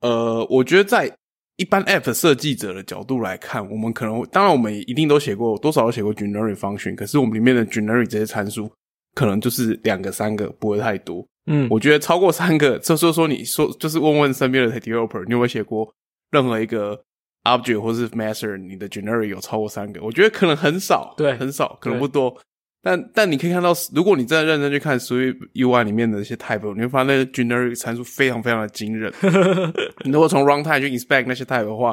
[0.00, 1.12] 呃，我觉得在
[1.56, 8.70] 一般 App 设计者的角度来看，我们可能当然我们一定都写过多少都写过 generic function，可是我们里面的 generic 这些参数
[9.18, 11.26] 可能就是两个三个，不会太多。
[11.46, 15.92] 嗯，我觉得超过三个， 就说说你说，就是问问身边的 developer，你有没有写过
[16.30, 16.96] 任何一个
[17.42, 20.00] object 或是 master，你的 generic 有超过三个？
[20.02, 22.32] 我觉得可能很少，对，很少，可能不多。
[22.80, 29.12] 但但你可以看到，如果你真的认真去看 Swift UI 里面的一些 type，你会发现那个 generic 参数非常非常的惊人。
[30.06, 31.92] 你如果从 runtime 去 inspect 那些 type 的话，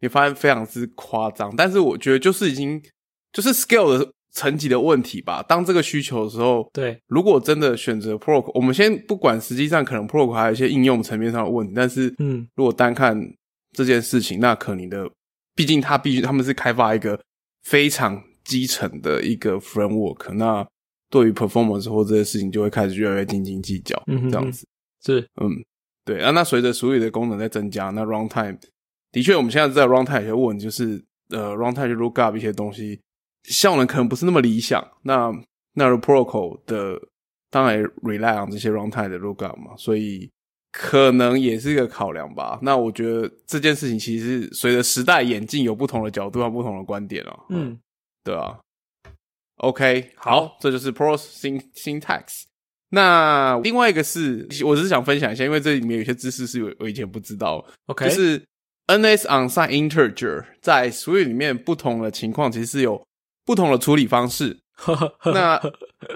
[0.00, 1.56] 你发现非常之夸张。
[1.56, 2.82] 但是我觉得就是已经
[3.32, 4.12] 就是 scale 的。
[4.36, 5.42] 层级的问题吧。
[5.48, 11.72] 当这个需求的时候，对，如果真的选择 Pro，我们先不管，实际上可能 Pro 还有一些应用层面上的问题。
[11.74, 13.18] 但是，嗯，如果单看
[13.72, 15.10] 这件事情，那可能的，
[15.54, 17.18] 毕竟他必须他们是开发一个
[17.62, 20.66] 非常基层的一个 framework，那
[21.08, 24.66] 对于 performance 或这些事情就会开始越来越斤斤计较，嗯，这样子
[25.04, 25.50] 是，嗯，
[26.04, 26.30] 对啊。
[26.32, 28.58] 那随着所有的功能在增加，那 runtime
[29.12, 33.00] 的确，我们现在在 runtime 有些问，就是呃，runtime 就 look up 一些东西
[33.48, 34.86] 效能可能不是那么理想。
[35.02, 35.32] 那
[35.74, 37.00] 那 protocol 的
[37.50, 40.30] 当然 rely on 这些 runtime 的 look up 嘛，所以
[40.72, 42.58] 可能也是一个考量吧。
[42.62, 47.38] 那我觉得这件事情其实随着时代演进，有不同的角度和不同的观点啊。
[47.50, 47.78] 嗯，
[48.24, 48.58] 对啊。
[49.58, 52.42] OK，好，这就是 Pro Syntax。
[52.90, 57.64] 那另外一个是，我只是想分享一下，因为这里面有些知识是我我以前不知道。
[57.86, 58.38] OK，就是
[58.86, 63.02] NS Unsigned Integer 在 Swift 里面不同的情况，其实是有
[63.46, 64.58] 不同的处理方式。
[65.32, 65.58] 那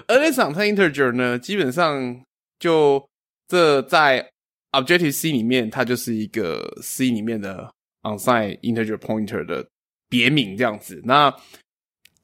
[0.09, 2.21] NS Unsigned Integer 呢，基本上
[2.59, 3.09] 就
[3.49, 4.31] 这在
[4.73, 9.67] Objective C 里面，它就是一个 C 里面的 Unsigned Integer Pointer 的
[10.11, 11.01] 别名这样子。
[11.05, 11.35] 那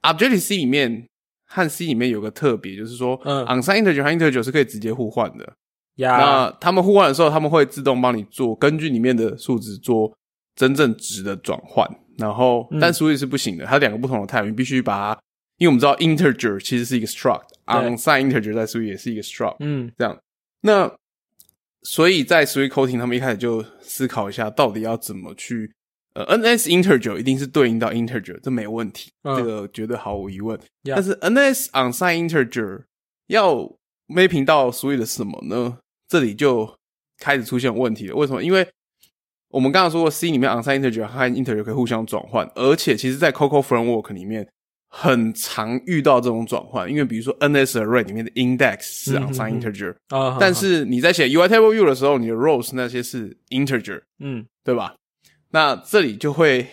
[0.02, 1.08] Objective C 里面
[1.46, 5.54] 和 C 里面有个特别，就是说，嗯，unsigned integer 和 integer 是可以直接互换的。
[5.96, 10.14] 呀，那他们互换的时候，他们会自动帮你做根据里面的数值做
[10.54, 11.88] 真正值的转换。
[12.18, 15.20] 然后，但 Swift 是不行的，它两个不同的 type，你必须把它，
[15.58, 19.56] 因为我们知道 integer 其实是一个 struct，unsigned integer 在 Swift 也是一个 struct。
[19.60, 20.18] 嗯，这样。
[20.62, 20.92] 那
[21.82, 25.72] 所以在 Swift coding，他们一开始就思考一下，到底要怎么去。
[26.14, 30.58] 呃，NS integer 一定是对应到 integer，这没问题，这个绝对毫无疑问。
[30.84, 32.84] 但是 NS unsigned integer
[33.26, 33.54] 要
[34.08, 35.78] mapping 到 Swift 的什么呢？
[36.08, 36.74] 这里就
[37.18, 38.16] 开始出现问题了。
[38.16, 38.42] 为什么？
[38.42, 38.66] 因为
[39.50, 44.46] 我们刚刚说过，C 里面 unsigned integer 和 integer 可以互相转换，而且其实在 Coco framework 里面
[44.88, 46.90] 很常遇到这种转换。
[46.90, 49.94] 因为比如说 NS array 里面的 index 是 unsigned integer，
[50.38, 54.94] 但是你在写 UI table view 的时候，你的 rows 那些是 integer，嗯，对吧？
[55.52, 56.66] 那这里就会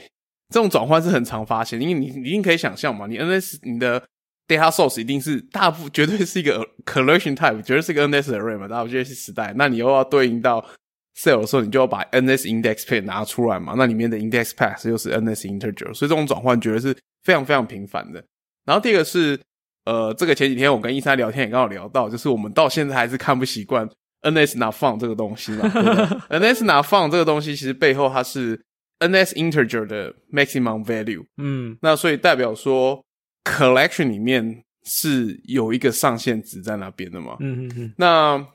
[0.49, 4.01] 这种转换是很常发现，因为你一定可以想象嘛，你 NS 你的
[4.47, 10.63] data source 一定是大部绝对是一个 collection type，绝对是一个 NS array 嘛，大家觉得是时代，那你又要对应到
[11.17, 18.23] cell 的时候，你就要把 NS index pair 拿出来嘛，那里面的 index path 又是 NS integer，所以这种转换绝对是非常非常频繁的。
[18.65, 19.39] 然后第二个是，
[19.85, 23.89] 呃，这个前几天我跟一三聊天也刚好聊到，就是我们到现在还是看不习惯
[24.21, 25.67] NS 拿放这个东西嘛
[26.29, 28.61] ，NS 拿放这个东西其实背后它是。
[28.99, 33.03] NS integer 的 maximum value，嗯，那所以代表说
[33.43, 37.93] collection 里面是有一个上限值在那边的嘛，嗯嗯嗯。
[37.97, 38.47] 那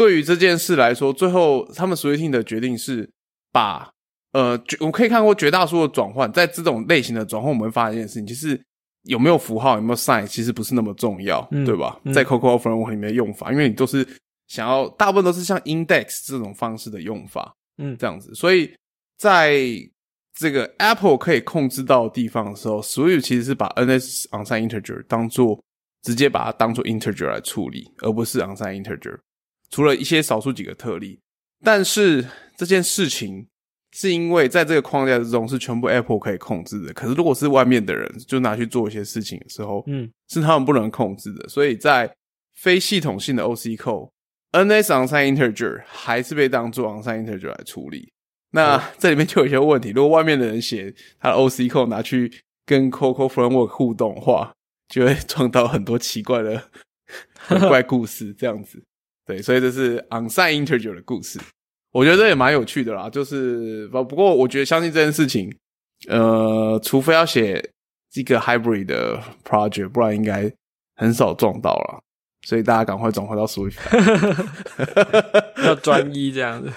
[0.00, 3.06] 对于这件事来说，最后他们 switching 的决定是
[3.52, 3.90] 把
[4.32, 8.58] 呃，我可以看过绝大多数的转换，在这种类型的转换，我们会发现一件事情，其实
[9.02, 12.00] 有没有符号，有没有 sign，其实不是那么重要，对吧？
[12.14, 14.06] 在 Coco framework 里面的用法，因为你都是
[14.48, 18.72] 想要大部分都是像 index 这种方式的用法，嗯，这样子，所以。
[19.20, 19.54] 在
[20.34, 25.62] 这个 Apple 可以控制到的地方的时候，Swift 其实是把 NS unsigned integer 当做
[26.00, 29.18] 直接把它当做 integer 来处理，而不是 unsigned integer。
[29.70, 31.20] 除了一些少数几个特例，
[31.64, 33.46] 但是这件事情
[33.92, 36.92] 是因为在这个框架之中是全部 Apple 可以控制的。
[36.92, 41.48] 可是如果是外面的人就拿去做一些事情的时候，嗯，是他们不能控制的。
[41.48, 42.12] 所以在
[42.54, 48.12] 非系统性的 OC code，NS unsigned integer 还是被当做 unsigned integer 来处理。
[48.52, 52.32] 那这里面就有一些问题，如果外面的人写他的 OC code 拿去
[52.66, 54.52] 跟 Coco Framework 互动的话，
[54.88, 56.62] 就会撞到很多奇怪的
[57.68, 58.82] 怪故事，这样子。
[59.30, 61.38] 对，所以这是 Unsigned Integer 的故事，
[61.92, 63.08] 我觉得这也蛮有趣的啦。
[63.08, 65.56] 就是不不过，我觉得相信这件事情，
[66.08, 67.70] 呃，除非要写
[68.14, 70.52] 一个 Hybrid 的 project，不然应该
[70.96, 72.02] 很少撞到了。
[72.44, 73.76] 所以大家赶快转换到 Swift，
[75.64, 76.72] 要专一这样子。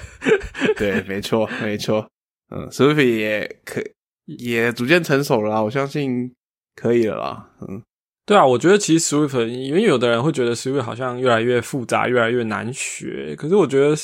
[0.75, 2.07] 对，没错，没错。
[2.51, 3.81] 嗯，Swift 也可
[4.25, 6.31] 也逐渐成熟了啦，我相信
[6.75, 7.49] 可以了啦。
[7.61, 7.81] 嗯，
[8.25, 13.35] 对啊，我觉得其实 Swift，因为有的人会觉得 Swift 好像越来越复杂，越来越难学。
[13.35, 13.95] 可是我觉得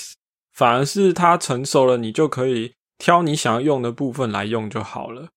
[0.54, 5.28] 反而是它成熟了，你就可以挑你想要用的部分来用就好了。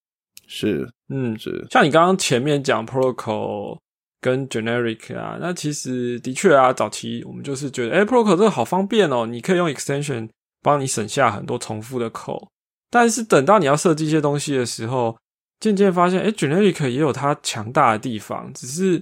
[0.46, 1.66] 是，嗯，是。
[1.70, 3.78] 像你刚刚前面讲 Protocol。
[4.24, 10.28] 跟 generic 啊，那其实的确啊，早期我们就是觉得，哎，protocol 这个好方便哦，你可以用 extension
[10.62, 12.48] 帮你省下很多重复的口。
[12.88, 15.18] 但是等到你要设计一些东西的时候，
[15.62, 19.00] 渐渐发现，哎，generic 也有它强大的地方，只是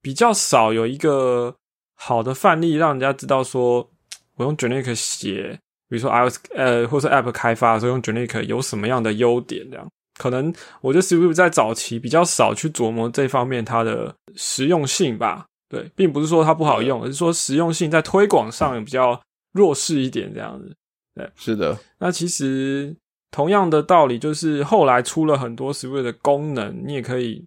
[0.00, 1.54] 比较少有一个
[1.94, 3.86] 好的范例，让人家知道说，
[4.36, 5.60] 我用 generic 写，
[5.90, 9.86] 比如说 iOS 呃，或者 app 开发的时候用 generic 有什么样的优点这样。
[10.18, 19.20] 可能我觉得 Swift 在早期比较少去琢磨这方面它的实用性吧，对，并不是说它不好用，而是说实用性在推广上比较
[19.52, 20.74] 弱势一点这样子。
[21.14, 21.78] 对，是的。
[21.98, 22.96] 那其实
[23.30, 27.44] 同样的道理，就是后来出了很多 Swift 的功能，你也可以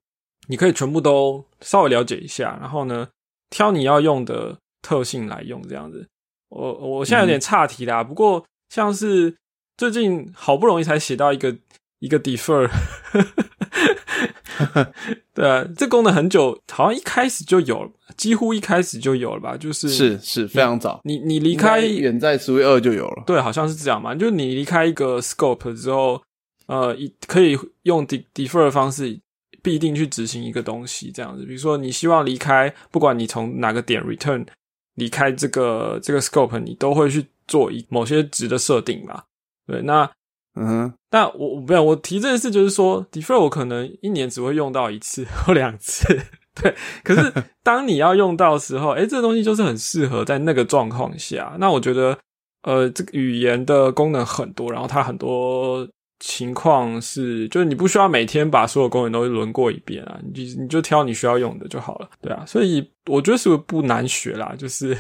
[0.47, 3.07] 你可以全部都稍微了解一下，然后呢，
[3.49, 6.07] 挑你要用的特性来用，这样子。
[6.49, 9.35] 我我现在有点岔题啦，不过像是
[9.75, 11.55] 最近好不容易才写到一个
[11.99, 12.69] 一个 defer，
[15.33, 19.57] 对啊，这功能很久，好像一开始就有了，几乎一开始就有了吧？
[19.57, 26.21] 就是是是非常早，你你离开远在 w i 二就有了，对，好像是这样嘛，就是你离开一个 scope 之后，
[26.67, 29.19] 呃，一可以用 de defer 的方式。
[29.61, 34.45] 必定去执行一个东西，这样子，比如说你希望离开，不管你从哪个点 return
[34.95, 39.23] 离开这个这个 scope，你都会去做一某些值的设定嘛？
[39.65, 40.03] 对，那
[40.55, 46.05] 嗯，那我我不要我提这件事，就是说 defer 我可能一年只会用到一次或两次，
[46.55, 46.73] 对。
[47.03, 51.55] 可是 当你要用到的时候，哎，这个东西就是很适合在那个状况下。
[51.59, 52.17] 那我觉得，
[52.63, 55.87] 呃，这个语言的功能很多，然后它很多。
[56.19, 64.95] 情况是，就是你不需要每天把所有功能都轮过一遍啊，你就你就挑你需要用的就好了，对啊，所以我觉得是不难学啦，就是，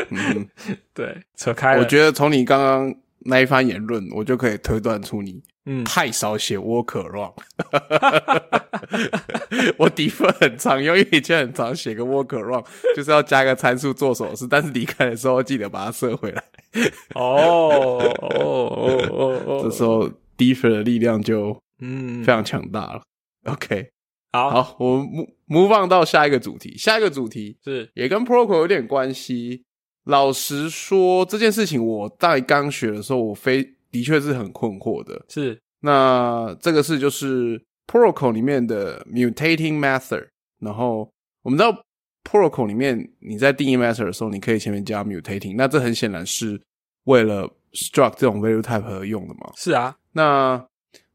[0.92, 1.78] 对，扯开。
[1.78, 2.94] 我觉得从你刚刚
[3.26, 7.34] 那一番言论，我就可以推断出你，嗯，太少写 workaround。
[9.78, 16.44] 我 底分很长，因为以前很常写个 workaround，就是要加个参数做手势，但是离开的时候记得把它设回来。
[17.14, 20.10] 哦哦哦哦哦，这时候。
[20.38, 23.00] Defer 的力量就嗯非常强大了。
[23.44, 23.88] OK，
[24.34, 25.06] 好，好，我们
[25.48, 26.76] move move on 到下一个主题。
[26.76, 29.64] 下一个主题是也跟 Protocol 有点关系。
[30.06, 35.24] 老实说，这件事情我在刚学的时候，我非的确是很困惑的。
[35.28, 40.28] 是，那这个是就是 Protocol 里面的 mutating method。
[40.60, 41.10] 然后
[41.42, 41.84] 我们知道
[42.24, 45.54] Protocol 里面你在定义 method 的时候，你可以前面加 mutating。
[45.56, 46.60] 那这很显然是
[47.04, 49.52] 为了 struct 这种 value type 而用的嘛？
[49.56, 49.96] 是啊。
[50.12, 50.64] 那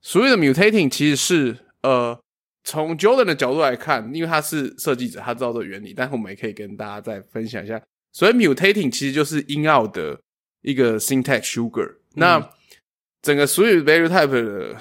[0.02, 2.20] 所谓的 mutating 其实是呃，
[2.64, 5.94] 从 Jordan 的角度来看，因为他是设计者，他知道这个原理。
[5.96, 10.19] 但是我们也可以跟大家再分享一下，所以 mutating 其实就是 in out 的
[10.62, 11.95] 一个 syntax sugar。
[12.15, 12.52] 那
[13.21, 14.76] 整个所有 value type 的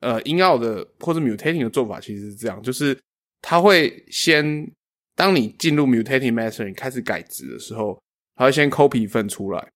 [0.00, 2.98] 呃 in out 的或者 mutating 的做法其实是这样，就是
[3.40, 4.70] 它会先
[5.14, 8.00] 当你进入 mutating method 你开始改值的时候，
[8.34, 9.68] 它会先 copy 一份出来，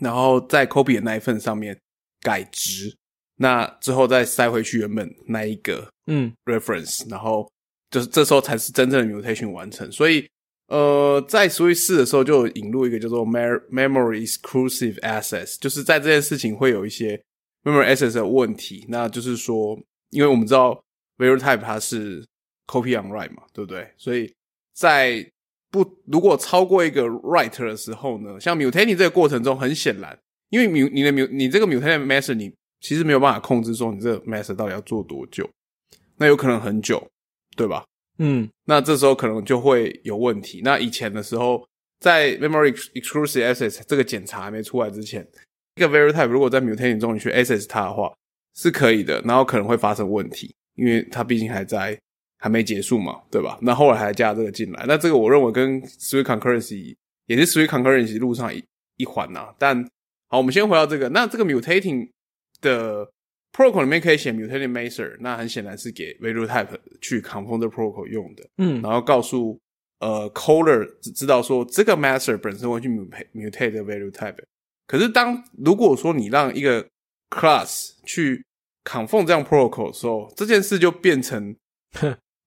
[0.00, 1.76] 然后在 copy 的那一份上面
[2.20, 2.94] 改值。
[3.36, 7.50] 那之后再塞回去原本那一个嗯 reference，然后
[7.90, 9.90] 就是这时候才是真正的 mutation 完成。
[9.90, 10.24] 所以
[10.68, 17.22] 呃，在 Switch 四的时候就引入一个叫做 memory exclusive access，就是在这件事情会有一些
[17.62, 18.86] memory access 的问题。
[18.88, 19.78] 那就是说，
[20.10, 20.82] 因为我们知道
[21.18, 22.24] variable type 它是
[22.66, 23.86] copy on write 嘛，对不对？
[23.98, 24.32] 所以
[24.72, 25.30] 在
[25.70, 32.50] 不如果超过一个 write 的时候呢，像 mutating 这个过程中，很显然，因为 mu 你的 mu 你这个 mutating method 你
[32.80, 35.48] 其实没有办法控制说你这个 method 到底要做多久，
[36.16, 37.06] 那有可能很久，
[37.56, 37.84] 对吧？
[38.18, 40.60] 嗯，那这时候可能就会有问题。
[40.64, 41.66] 那以前的时候，
[42.00, 45.26] 在 memory exclusive access 这个检查还没出来之前，
[45.76, 48.12] 一个 variable 如果在 mutating 中你去 access 它的话
[48.54, 51.98] 是可以的，然后可能会发生问题，因为它毕竟还在
[52.38, 53.58] 还没结束嘛，对吧？
[53.62, 56.94] 那后来还加这个进来，那这个我认为跟 Swift concurrency
[57.26, 58.62] 也是 Swift concurrency 路上一
[58.96, 59.54] 一环呐。
[59.58, 59.82] 但
[60.28, 62.08] 好，我们先回到这个，那这个 mutating。
[62.60, 63.06] 的
[63.56, 68.44] protocol 里面可以写 mutating method，那很显然是给 value type 去 confirm 这 protocol 用的。
[68.58, 69.58] 嗯，然后告诉
[70.00, 74.42] 呃 caller 知道说这个 method 本身会去 mutate mutate value type。
[74.88, 76.84] 可是当如果说你让一个
[77.30, 78.44] class 去
[78.84, 81.54] confirm 这样 protocol 的时候，这件事就变成，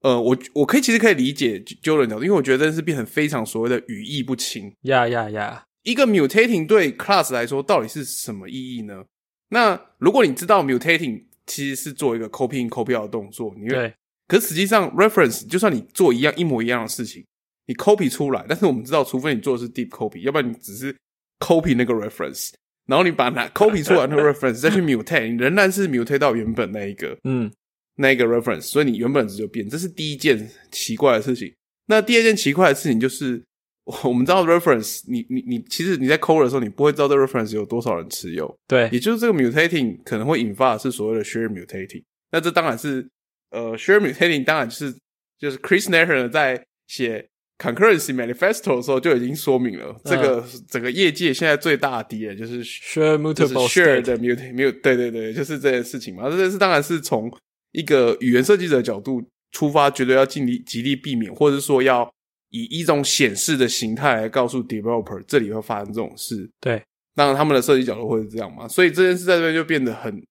[0.01, 4.71] 呃，我我可以其实可以理解 Jordan 角度，因为我觉得这是变成非常所谓的语义不清。
[4.81, 5.63] 呀呀呀！
[5.83, 9.03] 一个 mutating 对 class 来说到底是什么意义呢？
[9.49, 13.93] 那如果你知道 mutating 其实是做一个 copy in copy out 的动作，你会，
[14.27, 17.25] 可是实际上 reference 就算你做一样一模一样的事情，
[17.67, 20.93] 你 copy 出来，但是我们知道，除非你做的是 deep copy，要不然你只是
[21.39, 22.51] copy 那个 reference，
[22.87, 27.49] 然后你把 那 copy 出来的 reference 再去 mutate，你仍然是 mutate 到原本那一个，嗯，
[27.95, 31.53] 那一个 reference，所以你原本值就变，这是第一件奇怪的事情。
[31.85, 33.41] 那第二件奇怪的事情就是。
[34.03, 38.53] 我们知道 reference，你你你，其实你在 code 的时候，你不会知道这 reference 有多少人持有。
[38.67, 42.03] 对，也就是这个 mutating 可能会引发的是所谓的 share mutating。
[42.31, 43.07] 那这当然是
[43.51, 44.93] 呃 share mutating，当然就是
[45.39, 47.25] 就是 Chris Natter 在写
[47.57, 56.29] concurrency manifesto 的时候就已经说明了，这个整个业界现在最大的敌人就是 share mutable share 的 muta- mut，对对对，就是这件事情嘛。
[56.29, 57.31] 这件事当然是从
[57.71, 59.23] 一个语言设计者角度
[59.53, 62.11] 出发，绝对要尽力极力避免，或者说要。
[62.49, 66.81] 以一种显示的形态来告诉 developer 这里会发生这种事，对，
[67.15, 70.25] 当然他们的设计角度会是这样嘛，所以这件事在这边就变得很，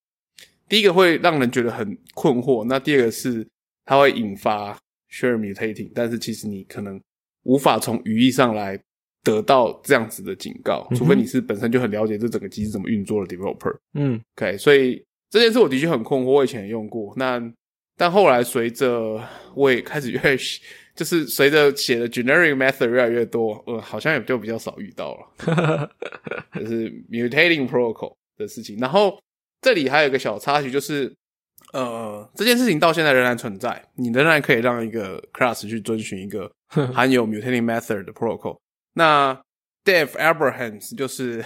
[0.67, 3.47] 第一个会让人觉得很困惑，那第二个是
[3.85, 4.77] 它会引发
[5.11, 6.99] share mutating，但是其实你可能
[7.43, 8.79] 无法从语义上来
[9.23, 13.75] 得到这样子的警告，除非你是本身就很了解这整个机制怎么运作的 developer。
[13.93, 17.13] 嗯，OK，所以这件事我的确很困惑，我以前也用过。
[17.15, 17.39] 那
[17.97, 19.19] 但后来随着
[19.55, 20.19] 我也开始越
[20.95, 25.89] 就是随着写的 generic method 越来越多，呃，好像也就比较少遇到了，
[26.59, 28.77] 就是 mutating protocol 的事情。
[28.79, 29.19] 然后
[29.61, 31.13] 这里还有一个小插曲，就是
[31.73, 36.51] 呃，这件事情到现在仍然存在，你仍然可以让一个 class 去遵循一个
[36.93, 38.57] 含有 mutating method 的 protocol。
[38.93, 39.39] 那
[39.85, 41.45] Dave Abrahams 就是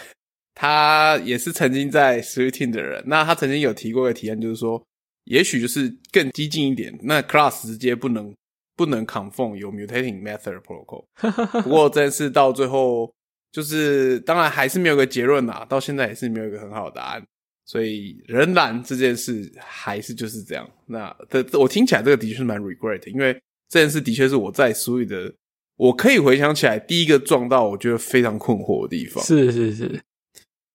[0.56, 4.82] 他也是曾经在 s w i t i n g 的人，那他曾经有提过一个提案，就是说，
[5.26, 8.34] 也许就是更激进一点，那 class 直接不能。
[8.78, 11.06] 不能 confirm 有 mutating method protocol，
[11.62, 13.14] 不过这件事到最后
[13.52, 17.24] 就是当然还是没有个结论啦，到现在也是没有一个很好的答案，
[17.66, 20.68] 所以仍然这件事还是就是这样。
[20.88, 25.32] 那这我听起来这个的确是蛮 regret，因为这件事的确是我在所有的
[25.76, 29.24] 我可以回想起来第一个撞到我觉得非常困惑的地方。
[29.24, 30.02] 是是是，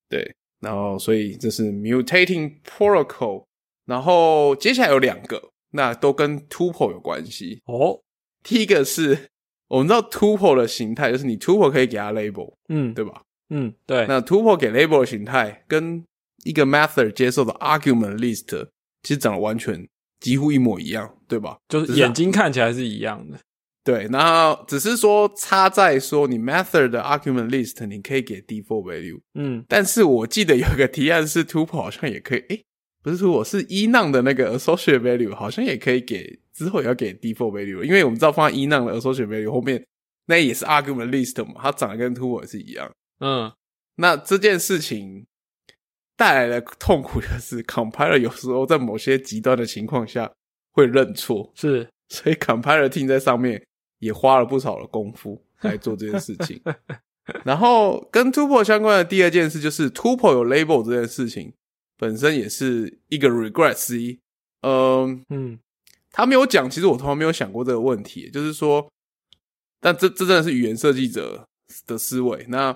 [0.09, 3.45] 对，然后所以这是 mutating protocol，
[3.87, 5.51] 然后接下来有两个。
[5.73, 8.01] 那都跟 tuple 有关系哦。
[8.43, 9.29] 第一个是
[9.69, 13.21] 我们知道 tuple 的形态，就是你 tuple 可以给它 label，嗯，对吧？
[13.51, 14.07] 嗯，对。
[14.07, 16.03] 那 tuple 给 label 的形态跟
[16.45, 18.69] 一个 method 接受的 argument list
[19.03, 19.87] 其实长得完全
[20.21, 21.59] 几乎一模一样，对吧？
[21.69, 23.39] 就是眼睛看起来是一样的。
[23.85, 32.65] 对，然后只是说差在说你 method 的 argument list 你可以给 default value，嗯，但是我记得有一个提案是 tuple 好像也可以，诶
[33.07, 39.87] 不是说我是一浪的那个 associate value，好像也可以给之后也要给 default value，因为我们知道放在一浪的 associate value 后面，
[40.27, 42.91] 那也是 argument list 嘛，它长得跟 to 是一样。
[43.21, 43.53] 嗯，
[43.95, 45.25] 那这件事情
[46.17, 50.29] 带来的痛苦就是 compiler 有时候在某些极端的情况下
[50.73, 53.65] 会认错，是，所以 compiler team 在上面
[54.01, 56.61] 也花了不少的功夫来做这件事情。
[57.47, 61.53] 然后跟 tuple 相关的第二件事就是 tuple 有 label 这件事情。
[61.97, 64.21] 本身也是一个 regret C，
[64.63, 65.59] 嗯嗯，
[66.11, 68.91] 他没有讲，其实我从来没有想过这个问题，就是说，
[69.81, 71.47] 但这这真的是语言设计者
[71.87, 72.45] 的思维。
[72.49, 72.73] 那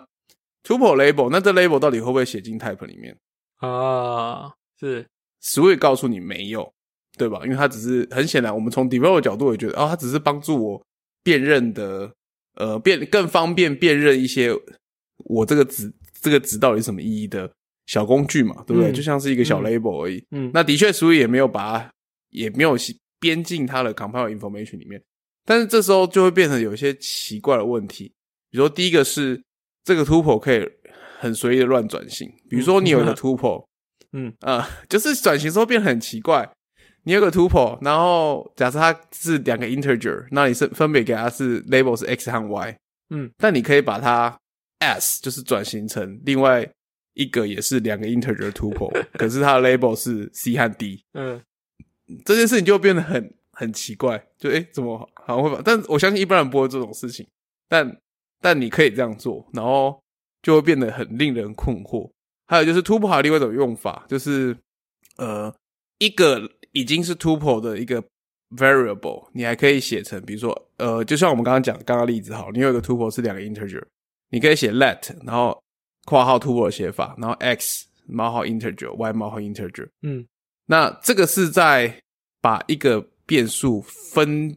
[0.65, 3.17] tuple label，那这 label 到底会不会写进 type 里面
[3.57, 4.53] 啊？
[4.79, 5.07] 是
[5.43, 6.73] Swift 告诉你没有，
[7.19, 7.41] 对吧？
[7.45, 10.83] 因为它只是很显然，我们从 developer 角度也觉得，哦，它只是帮助我
[11.23, 12.11] 辨认的，
[12.55, 14.51] 呃，辨更方便辨认一些
[15.25, 15.93] 我这个值
[16.23, 17.51] 这个值到底什么意义的。
[17.91, 18.93] 小工具嘛，对不对？
[18.93, 20.25] 就像是一个小 label 而已。
[20.31, 21.91] 嗯，那的确，所以也没有把，
[22.31, 22.77] 也没有
[23.19, 25.03] 编进它的 compile information 里面。
[25.45, 28.05] 但是这时候就会变成有一些奇怪的问题，
[28.49, 29.43] 比如说第一个是
[29.83, 30.65] 这个 tuple 可以
[31.19, 32.33] 很随意的乱转型。
[32.49, 33.65] 比如说你有一个 tuple，
[34.13, 36.49] 嗯 啊，就是转型之后变得很奇怪。
[37.03, 42.77] 你有个 tuple，然后假设它是两个 integer，那你是分别给它是 label 是 x 和 y，
[43.09, 44.39] 嗯，但你可以把它
[44.79, 46.71] s 就是转型成另外。
[47.15, 51.43] 一个也是两个 integer tuple，可是它的 label 是 C 和 D， 嗯，
[52.25, 54.97] 这件事情就变得很很奇怪，就诶怎么
[55.27, 55.61] 好像会把？
[55.63, 57.27] 但我相信一般人不会这种事情，
[57.69, 58.01] 但
[58.41, 60.01] 但你可以这样做，然后
[60.43, 62.11] 就会变得很令人困惑。
[62.47, 64.57] 还有就是 tuple 还有另外一种用法，就是
[65.17, 65.55] 呃
[65.99, 68.03] 一个已经是 tuple 的一个
[68.57, 73.83] variable，你还可以写成，比如说呃，就像我们刚刚讲刚刚例子，好，你有一个 tuple 是两个 integer，
[74.31, 75.61] 你可以写 let，然后。
[76.07, 80.27] 括号 tuple 的写法，然后 x 冒号 integer，y 冒号 integer，嗯，
[80.67, 81.95] 那这个是在
[82.41, 84.57] 把一个变数分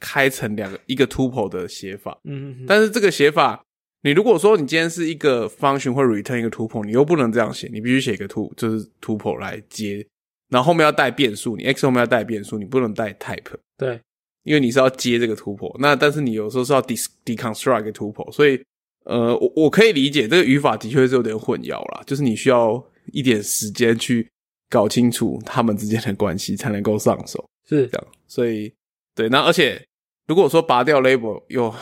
[0.00, 3.62] 开成两个一个 tuple 的写法，嗯，但是这个写法，
[4.02, 10.06] 你如果说你今天是一个 function 会 return 一个 tuple，你又不能这样写，你必须写一个 t 就是 tuple 来接，
[10.48, 14.00] 然后后面要带变数，你 x 后面要带变数，你不能带 type，对，
[14.44, 18.64] 因为你是要接这个 tuple，那但是你有时候是要 de deconstruct 一个 tuple，所以。
[19.04, 22.82] 呃，我我可以理解这个语法的确是有点混淆啦，就是你需要
[23.12, 24.26] 一点时间去
[24.70, 28.06] 搞清楚他们之间的关系，才能够上手，是这样。
[28.26, 28.72] 所以，
[29.14, 29.80] 对，那而且
[30.26, 31.74] 如果说拔掉 label 又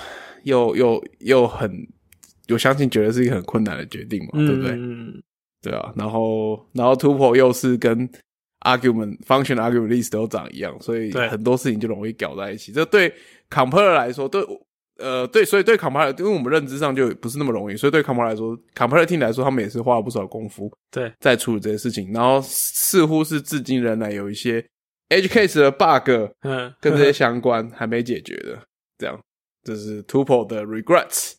[0.43, 1.87] 又又又很，
[2.49, 4.73] 我相信觉得是一个很困难的决定嘛，对不对？
[4.73, 5.23] 嗯，
[5.63, 5.93] 对啊。
[5.97, 8.09] 然后，然后 tuple 又是跟
[8.63, 12.73] argument function argument list 都长一样，所以很多事情就容易搞在一起。
[12.73, 13.15] 这对
[13.49, 14.45] compiler 来说，对。
[14.99, 22.13] 呃，对，所以对 compiler，因为我们认知上就不是那么容易，所以对 compiler 来说，compiler team 来说，他们也是花了不少功夫，对，在处理这些事情。
[22.13, 24.61] 然后似乎是至今仍然有一些
[25.09, 26.11] edge case 的 bug，
[26.43, 28.59] 嗯，跟这些相关还没解决的，
[28.99, 29.19] 这样，
[29.65, 31.33] 这是 tuple 的 regrets。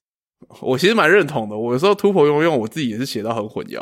[0.60, 3.82] 我其实蛮认同的，我有时候 tuple 用用，我自己也是写到很混淆。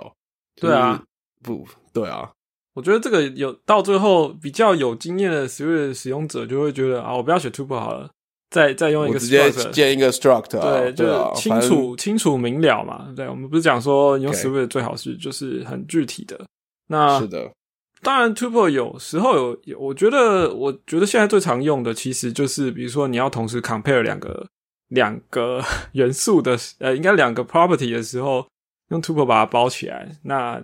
[0.60, 1.02] 对啊，
[1.42, 2.32] 不对啊，
[2.76, 8.10] 我我觉得这个有到最后比较有经验的 Swift 使用者就会觉得啊，我不要写 tuple 好了，
[8.52, 13.12] 再再用一个直接建一个 struct，对，就是清楚清楚明了嘛。
[13.16, 16.40] 对，我们不是讲说用 Swift 最好是就是很具体的。
[16.88, 17.50] 那是的，
[18.04, 24.46] 当然 tuple 有时候有，我觉得我觉得现在最常用的其实就是比如说你要同时 compare 两个
[24.90, 28.46] 两个元素的呃，应该两个 property 的时候，
[28.90, 30.62] 用 tuple 把它包起来，那。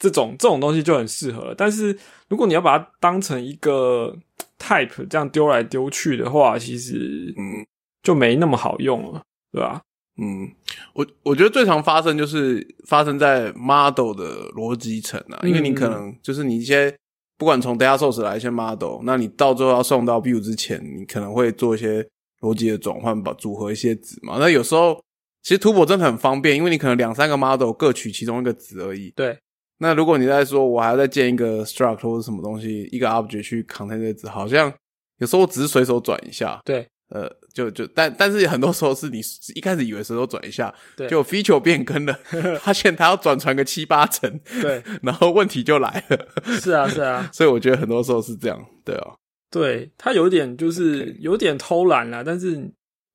[0.00, 1.96] 这种这种东西就很适合，但是
[2.28, 4.16] 如果你要把它当成一个
[4.58, 7.64] type 这样丢来丢去的话，其实嗯
[8.02, 9.22] 就没那么好用了，
[9.52, 9.82] 对吧？
[10.16, 10.50] 嗯，
[10.94, 16.94] 我我觉得最常发生就是发生在 model 的逻辑层啊，因为你可能就是你一些
[17.36, 22.06] 不管从 data source 来一些 model，那你到最后要送到 view 之前，你可能会做一些
[22.40, 24.38] 逻辑的转换，把组合一些值嘛。
[24.38, 24.98] 那有时候
[25.42, 29.12] 其实图谱真的很方便，因为你可能两三个 model 各取其中一个值而已。
[29.14, 29.38] 对。
[29.82, 34.70] 那如果你在说，我还要再建一个 struct 或者什么东西，一个 object 去 contain 这字，好像
[35.16, 39.22] 有时候只是随手转一下，对，呃，就就但但是很多时候是你
[39.54, 42.12] 一开始以为随手转一下，对，就 feature 变更了，
[42.60, 46.28] 发现它要转传个七八层，对， 然后问题就来了，
[46.60, 49.14] 是啊是啊， 所以我觉得很多时候是这样，对啊，
[49.50, 52.70] 对，它有点就是有点偷懒啦，但是，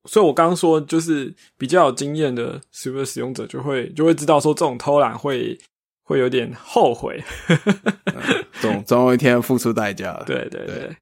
[0.06, 2.90] 所以我刚刚说就是比较有经验的使
[3.20, 5.56] 用者就会就会知道说这种偷懒会。
[6.06, 7.20] 会有点后悔，
[8.62, 10.24] 总总有一天付出代价的。
[10.24, 10.96] 对对对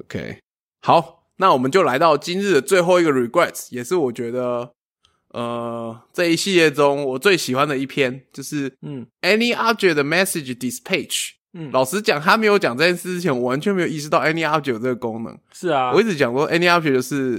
[0.00, 0.38] ，OK，
[0.82, 4.72] 好，那我们就来到今日的最后一个 regrets，也是我觉得
[5.28, 11.34] 呃这一系列中我最喜欢的一篇，就是嗯，any object message dispatch。
[11.52, 15.38] 嗯，老实讲，他没有讲这件事之前，我完全没有意识到 any object 这个功能。
[15.52, 17.36] 是啊，我一直讲说 any object 就是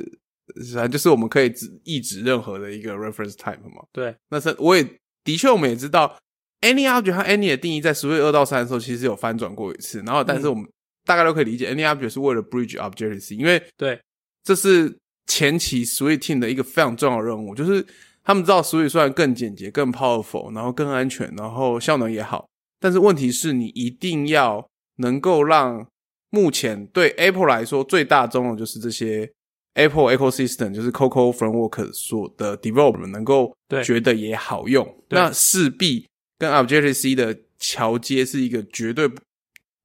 [0.74, 3.84] 反正就是我们可以指意指任何的一个 reference type 嘛。
[3.92, 4.84] 对，那是我也
[5.26, 6.16] 的确我们也知道。
[6.62, 10.00] Any object 和 any 的定义在十月二到三的时候，其实有翻转过一次。
[10.06, 10.68] 然后，但是我们
[11.06, 13.98] 大概都可以理解，any object 是为了 bridge objectivity，因为对，
[14.44, 14.94] 这是
[15.28, 17.86] 前期 Swift team 的一个非常重要的任务，就是
[18.26, 22.46] 他们知道 Swift 虽然更简洁、更 powerful，然后更安全，然后效能也好，
[22.78, 25.88] 但是问题是你一定要能够让
[26.30, 29.32] 目前对 Apple 来说最大宗的就是这些
[29.76, 33.56] Apple ecosystem，就是 Coco framework 所的 developer 能够
[33.86, 36.09] 觉得也好用，那势必。
[36.40, 39.08] 跟 Objective C 的桥接是一个绝对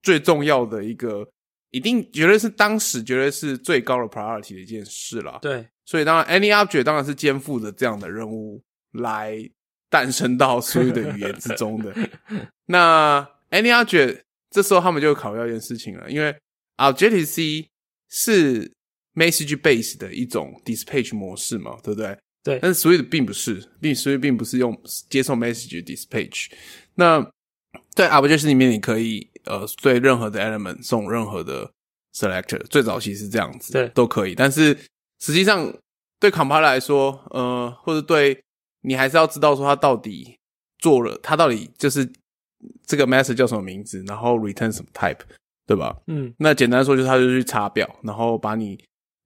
[0.03, 1.29] 最重要的一个，
[1.71, 5.39] 一定绝对是当时绝对是最高的 priority 的一件事了。
[5.43, 9.37] 对，所以当然 Any Object 当然是肩负着这样的任务来
[9.91, 11.93] 诞生到所有的语言之中的。
[12.67, 16.35] 那 Any Object 这时候他们就考虑到一件事情了，因为
[16.77, 17.69] Objective C
[18.09, 18.71] 是
[19.15, 22.17] message base 的一种 dispatch 模式嘛，对不对？
[22.45, 24.79] 对，但是 Swift 并不是，并 Swift 并不是用
[25.09, 26.51] 接受 message dispatch。
[26.95, 27.27] 那
[27.95, 31.71] 在 Object 里面，你可以呃对任何的 element 送任何的
[32.15, 32.63] selector。
[32.65, 34.35] 最早期是这样子，对，都可以。
[34.35, 34.77] 但是
[35.21, 35.75] 实际上
[36.21, 38.39] 对 compiler 来说，呃，或者对
[38.83, 40.37] 你还是要知道说它到底
[40.79, 42.07] 做了，它到底就是
[42.87, 45.21] 这个 message 叫什么名字，然后 return 什么 type，
[45.67, 45.97] 对吧？
[46.09, 48.79] 嗯，那简单说就是它就去查表，然后把你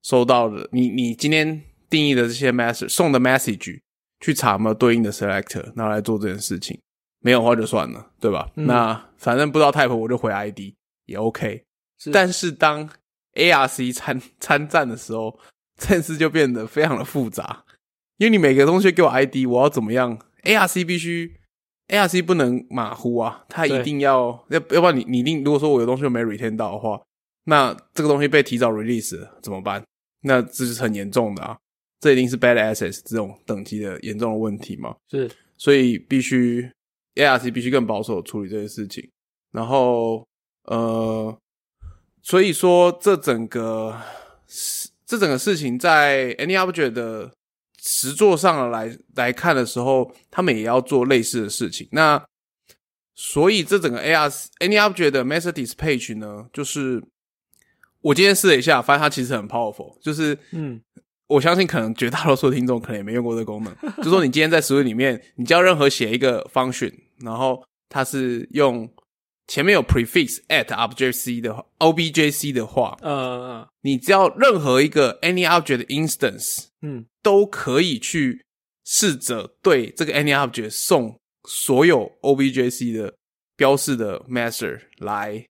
[0.03, 1.61] 收到的，你你今天。
[1.89, 3.79] 定义的这些 message 送的 message
[4.19, 6.79] 去查有没有对应的 selector，拿来做这件事情，
[7.21, 8.49] 没有的话就算了，对吧？
[8.55, 10.59] 那反正不知道 type 我就回 ID
[11.05, 11.63] 也 OK。
[12.11, 12.89] 但是当
[13.33, 15.39] ARC 参参战的时候，
[15.77, 17.63] 这件事就变得非常的复杂，
[18.17, 21.39] 因为你每个东西给我 ID，我要怎么样？ARC 必须
[21.87, 27.01] ARC 不能马虎啊，它一定要要要不然你你一定如果说我有东西没 retain 到的话，
[27.45, 29.83] 那这个东西被提早 release 怎么办？
[30.21, 31.57] 那这是很严重的啊。
[31.99, 34.95] 这一定是 bad assets 这种等级的严重的问题嘛？
[35.09, 36.71] 是，所以必须
[37.15, 39.09] ARC 必须更保守处理这件事情。
[39.51, 40.25] 然后，
[40.63, 41.37] 呃，
[42.21, 43.99] 所以说这整个
[45.05, 47.33] 这整个事情在 Any Object 的
[47.81, 51.89] 实作上来来看的时候，他们也要做类似的事情。
[51.91, 52.25] 那
[53.13, 57.03] 所以这整个 ARC Any Object 的 Method Dispatch 呢，就是
[57.99, 60.79] 我今天试了一下，发现它其实很 powerful，就是嗯。
[61.29, 63.73] 我相信可能绝大多数听众可能也没用过这个功能。
[64.03, 68.91] 就说你今天在 Swift 里面，你叫任何写一个 function，然后它是用
[69.47, 78.43] 前面有 prefix at object c 的 objc 的话，呃，你只要任何一个 any object instance，嗯，都可以去
[78.85, 81.15] 试着对这个 any object 送
[81.47, 83.13] 所有 objc 的
[83.55, 85.45] 标示的 method 来。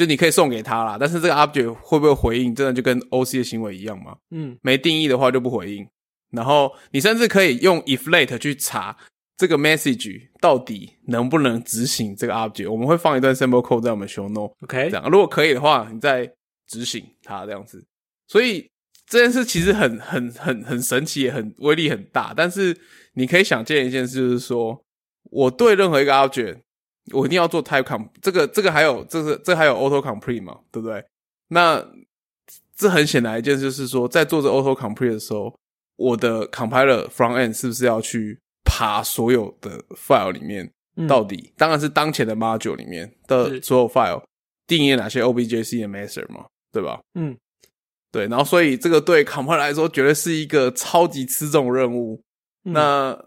[0.00, 4.16] 就你可以送给他啦，但是这个 object 会不会回应，真的就跟 OC 的行为一样吗？
[4.30, 5.86] 嗯，没定义的话就不回应。
[6.30, 8.96] 然后你甚至可以用 if late 去查
[9.36, 12.72] 这个 message 到底能不能执行这个 object？
[12.72, 16.32] 我们会放一段 sample code 在我们 show note，OK，这样如果可以的话，你再
[16.66, 17.84] 执行它这样子。
[18.26, 18.70] 所以
[19.06, 22.32] 这件事其实很很很很神奇，也很威力很大。
[22.34, 22.74] 但是
[23.12, 24.82] 你可以想见一件事，就是说
[25.24, 26.60] 我对任何一个 object，
[27.12, 31.04] 我一定要做 type comp，这个这个还有这是这还有 auto complete 嘛，对不对？
[31.48, 31.84] 那
[32.76, 35.54] 这很显然一件就是说，在做这 auto complete 的时候，
[35.96, 38.38] 我的 compiler front end 是不是要去？
[38.62, 40.70] 爬所有的 file 里面，
[41.08, 44.22] 到底当然是当前的 module 里面的所有 file
[44.66, 47.00] 定义哪些 objc 的 method 嘛，对吧？
[47.14, 47.36] 嗯，
[48.12, 48.28] 对。
[48.28, 52.22] 然后，所以这个对 compiler 来说，绝对是一个超级吃重任务。
[52.62, 53.18] 那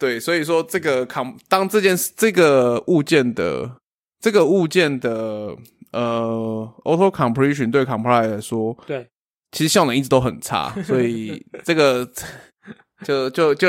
[0.00, 3.76] 对，所以说这个 com 当这件这个物件的
[4.20, 5.54] 这个物件的
[5.92, 9.06] 呃 auto compression 对 compiler 来说，对，
[9.52, 10.74] 其实效能一直都很差。
[10.82, 12.10] 所以 这个
[13.04, 13.68] 就就就。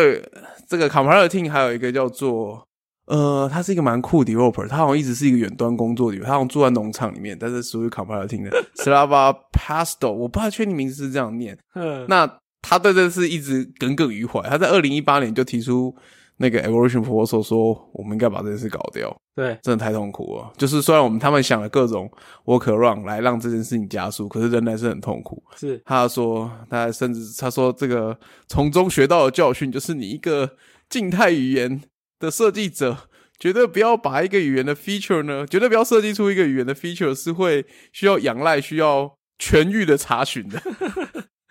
[0.72, 2.66] 这个 compiler team 还有一个叫做
[3.08, 11.58] 呃，他是一个蛮酷 developer，他好像一直是一个远端工作的，他好像住在农场里面，但是属于 compiler team 的 Slava Pasto，我不太确定名字是这样念。
[11.76, 15.94] 嗯，那他对这事一直耿耿于怀，他在二零一八年就提出。
[16.42, 19.16] 那个 evolution proposal 说，我们应该把这件事搞掉。
[19.34, 20.52] 对，真的太痛苦了。
[20.58, 22.12] 就是虽然我们他们想了各种
[22.44, 25.42] workaround 来让这件事情加速，可是仍然是很痛苦。
[25.56, 28.18] 是，他说，他甚至他说，这个
[28.48, 30.58] 从中学到的教训就是，你一个
[30.90, 31.82] 静态语言
[32.20, 32.98] 的设计者，
[33.40, 40.62] 绝对不要把一个语言的 feature 呢，绝对不要设计出一个语言的 feature 是会需要仰赖、需要全域的查询的。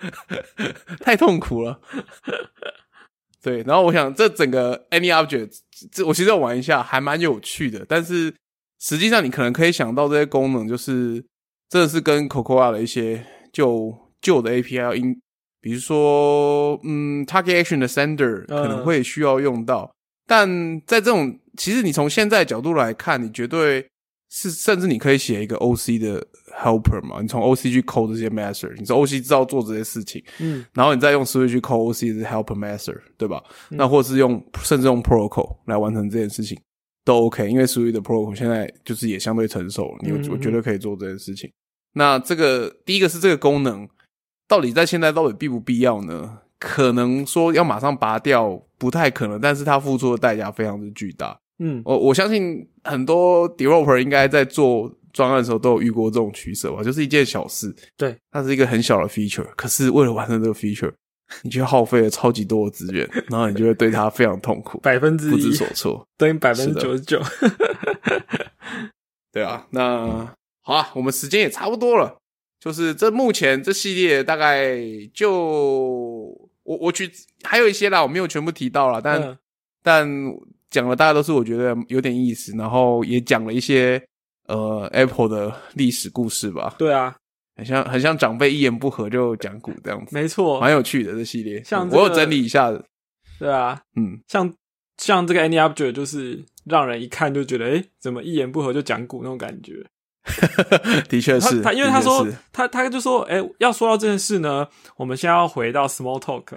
[1.01, 1.81] 太痛苦了。
[3.43, 5.59] 对，然后我想这整个 any object，
[5.91, 7.85] 这我其实要玩一下，还蛮有趣的。
[7.89, 8.35] 但是
[8.79, 11.25] 实际上，你可能可以想到这些功能，就是
[11.69, 15.19] 真的是跟 Cocoa 的一些旧旧的 API 要应，
[15.61, 19.91] 比如说，嗯，target action 的 sender 可能会需要用到。
[20.27, 20.49] 但
[20.87, 23.87] 在这种，其实你从现在角度来看，你绝对
[24.31, 26.27] 是，甚至你可以写一个 OC 的。
[26.53, 33.41] Helper 嘛，你从 OC 去 call 这些 master，你从 OC 知道做这些事情，嗯，然后你再用 Switch 去 call OC 的 Helper master，对吧？
[33.69, 36.61] 那或者是用甚至用 Protocol 来完成这件事情
[37.05, 41.49] 都 OK，因为 Switch 的 Protocol 现在就是也相对成熟了，你我觉得可以做这件事情。
[41.95, 43.89] 那这个第一个是这个功能，
[44.49, 46.41] 到底在现在到底必不必要呢？
[46.59, 51.39] 可能说要马上拔掉不太可能，但是它付出的代价非常的巨大。
[51.61, 54.93] 嗯，我我相信很多 developer 应该在做。
[55.13, 60.93] 专案的时候都有遇过这种取舍吧，就是一件小事，对，它是一个很小的 feature，可是为了完成这个 feature，
[61.43, 67.21] 你却耗费了超级多的资源，然后你就会对它非常痛苦， 百分之不知所措，等于百分之九十九。
[69.33, 72.17] 对啊，那好啊，我们时间也差不多了，
[72.61, 74.79] 就是这目前这系列大概
[75.13, 75.33] 就
[76.63, 77.11] 我我去
[77.43, 79.37] 还有一些啦，我没有全部提到了，但
[79.83, 80.09] 但
[80.71, 84.03] 讲了大家都是我觉得有点意思，然后也讲了一些。
[84.49, 86.75] 呃，Apple 的历史故事吧。
[86.77, 87.15] 对啊，
[87.55, 90.13] 很像很像长辈一言不合就讲股这样子。
[90.13, 91.63] 没错，蛮有趣的这系列。
[91.63, 92.73] 像我有整理一下。
[93.39, 94.53] 对啊，嗯，像
[94.97, 99.75] 像这个 Any Object 就是让人一看就觉得，哎，怎么一言不合就讲股那种感觉。
[101.09, 104.67] 的确是他，因为他说他他就说，哎，要说到这件事呢，
[104.97, 106.45] 我们先要回到 Small Talk。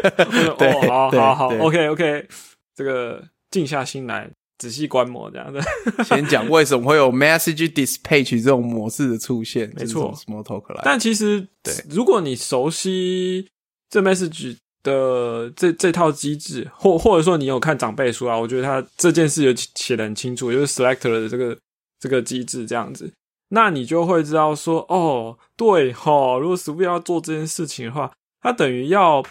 [0.56, 2.26] 对，好好好，OK OK，
[2.74, 4.30] 这个静下心来。
[4.58, 5.58] 仔细观摩这样的，
[6.04, 9.72] 先讲为什么会有 message dispatch 这种模式的出现。
[9.74, 10.82] 没错，small talk 来。
[10.84, 13.48] 但其实，对，如果你熟悉
[13.88, 21.56] 这 message 的这这套机制，或或者说你有看长辈书啊，我觉得他这件事有写的很清楚，就是 selector 的这个
[21.98, 23.10] 这个机制这样子，
[23.48, 28.12] 那你就会知道说，哦，对哈，如果 s w i 要做这件事情的话，
[28.42, 29.24] 它等于要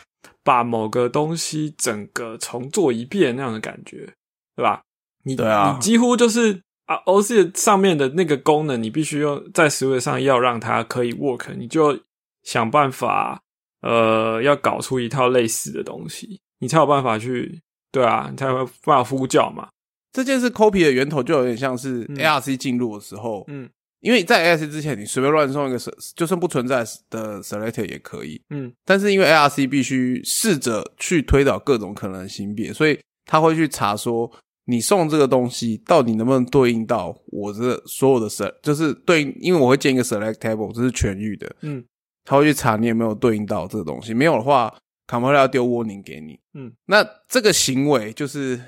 [0.49, 4.11] 把某个东西整个重做一遍那样的感觉，
[4.55, 4.81] 对吧？
[5.23, 11.99] 你对啊，你几乎就是啊，OC 上面的那个功能，你必须用在实物上要让它可以 work，你就
[12.41, 13.39] 想办法，
[13.81, 19.69] 呃，要搞出一套类似的东西，你才有办法去，对啊，你才有办法呼叫嘛。
[20.11, 23.69] 这件事 copy 的源头就有点像是 ARC 进入的时候，嗯，
[24.01, 34.31] 因为在 ARC 之前，你随便乱送一个 s 就算不存在的 selector 也可以，嗯，但是因为 ARC 必须试着去推导各种可能性别，所以他会去查说。
[34.65, 41.83] 你送这个东西到底能不能对应到我这所有的 select，就是对应，因为我会建一个 select table，这是全域的，嗯，
[42.23, 44.71] 他会去查你有没有对应到这个东西，没有的话
[45.07, 48.61] ，compiler 要丢 warning 给你，嗯，那这个行为就是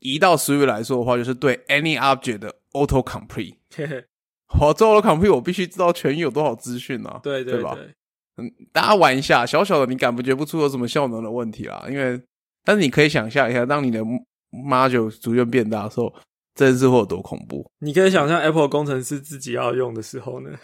[0.00, 3.54] 移到实域来说的话，就是对 any object 的 auto complete，
[4.48, 7.76] 好，做 auto complete 我必须知道全域有多少资讯啊，对对吧？
[8.36, 12.20] 嗯，大家玩一下，小小的你感觉不出有什么效能的问题啦，因为。
[12.64, 14.02] 但是你可以想象一下，当你的
[14.52, 16.12] module 逐渐变大的时候，
[16.54, 17.66] 这件事会有多恐怖？
[17.78, 20.50] 你可以想象 Apple 工程师自己要用的时候呢？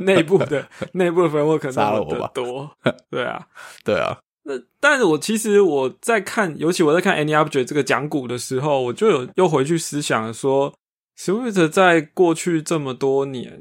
[0.00, 2.30] 内内部的内部的 framework 杀了我吧？
[2.32, 2.70] 多
[3.10, 3.46] 对啊，
[3.84, 4.18] 对啊。
[4.48, 10.72] 那但是我其实我在看，尤其我在看 AnyObject 这个讲股的时候，我就有又回去思想说
[11.18, 13.60] ，Swift 在过去这么多年，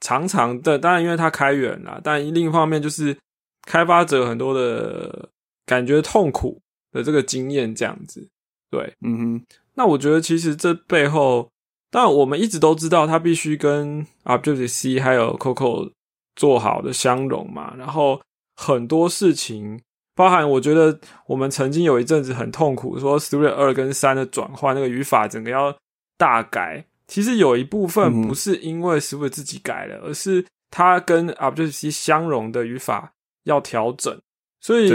[0.00, 3.16] 常常的，当然因为它开源啦，但另一方面就是
[3.62, 5.28] 开发者很多的
[5.64, 6.60] 感觉痛苦
[6.90, 8.28] 的这个经验这样子。
[8.68, 9.46] 对，嗯哼。
[9.74, 11.48] 那我觉得其实这背后，
[11.92, 15.92] 当然我们一直都知道，它必须跟 Objective C 还有 Coco
[16.34, 18.20] 做好的相容嘛，然后
[18.56, 19.80] 很多事情。
[20.18, 20.98] 包含我觉得
[21.28, 25.72] 我们曾经有一阵子很痛苦，说 Swift 二跟三的转换那个语法整个要
[26.16, 26.84] 大改。
[27.06, 33.12] 其实有一部分不是因为 Swift 自己改了，而是它跟 Objective C 相容的语法
[33.44, 34.20] 要调整。
[34.60, 34.90] 所以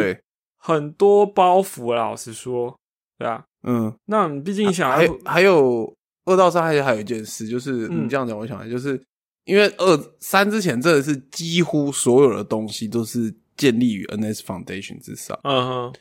[0.57, 2.77] 很多包袱，老实说，
[3.17, 5.95] 对啊，嗯，那毕竟想还还有
[6.25, 9.01] 二到三，还有还有一件事，就是你这样讲，我想就是
[9.45, 13.33] 因为二三之前真的是几乎所有的东西都是。
[13.63, 15.93] 建立于 NS Foundation 之上，嗯哼，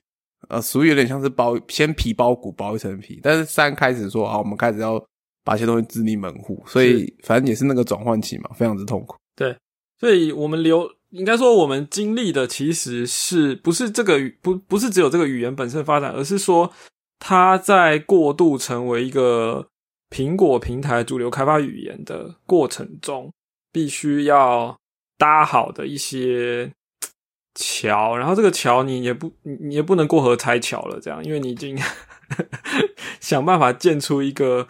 [0.49, 5.01] 呃，属于有点像是包先皮包骨包一层皮，但是三开始说啊，我们开始要
[5.45, 9.17] 把一些东西自立门户，所以反正也是那个转换期嘛，非常之痛苦。
[9.37, 9.57] 对，
[10.01, 16.69] 所以我们留应该说我们经历的其实是不是这个语不不是只有这个语言本身发展，而是说
[17.21, 19.65] 它在过渡成为一个
[20.11, 23.33] 苹果平台主流开发语言的过程中，
[23.71, 24.77] 必须要
[25.17, 26.73] 搭好的一些。
[27.55, 31.79] 桥，然后这个桥你也不，你也不能过河拆桥了，这样，因为你已经
[33.21, 34.67] 想办法建出一个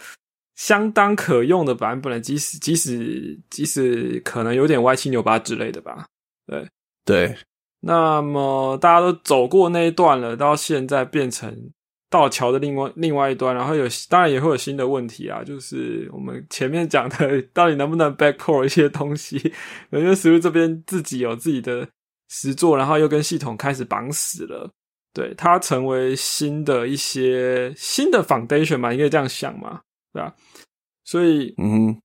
[0.57, 6.07] 相当可用的版本了，即使即使即使可能有点歪七扭八之类的吧。
[6.47, 6.68] 对
[7.05, 7.37] 对，
[7.83, 11.70] 那么大家都走过那一段了，到现在变成
[12.11, 19.37] 到桥的另外另外一端，然后有当然也会有新的问题啊，就是我们前面讲的， 到底能不能 backcore 一些东西？
[19.93, 21.89] 因为 s w 这边自己有自己的。
[22.33, 24.70] 实做，然后又跟系统开始绑死了，
[25.12, 29.83] 对它成为新的一些新的 foundation 嘛，你可以这样想嘛，
[30.14, 30.35] 对吧？
[31.05, 32.01] 所以，嗯，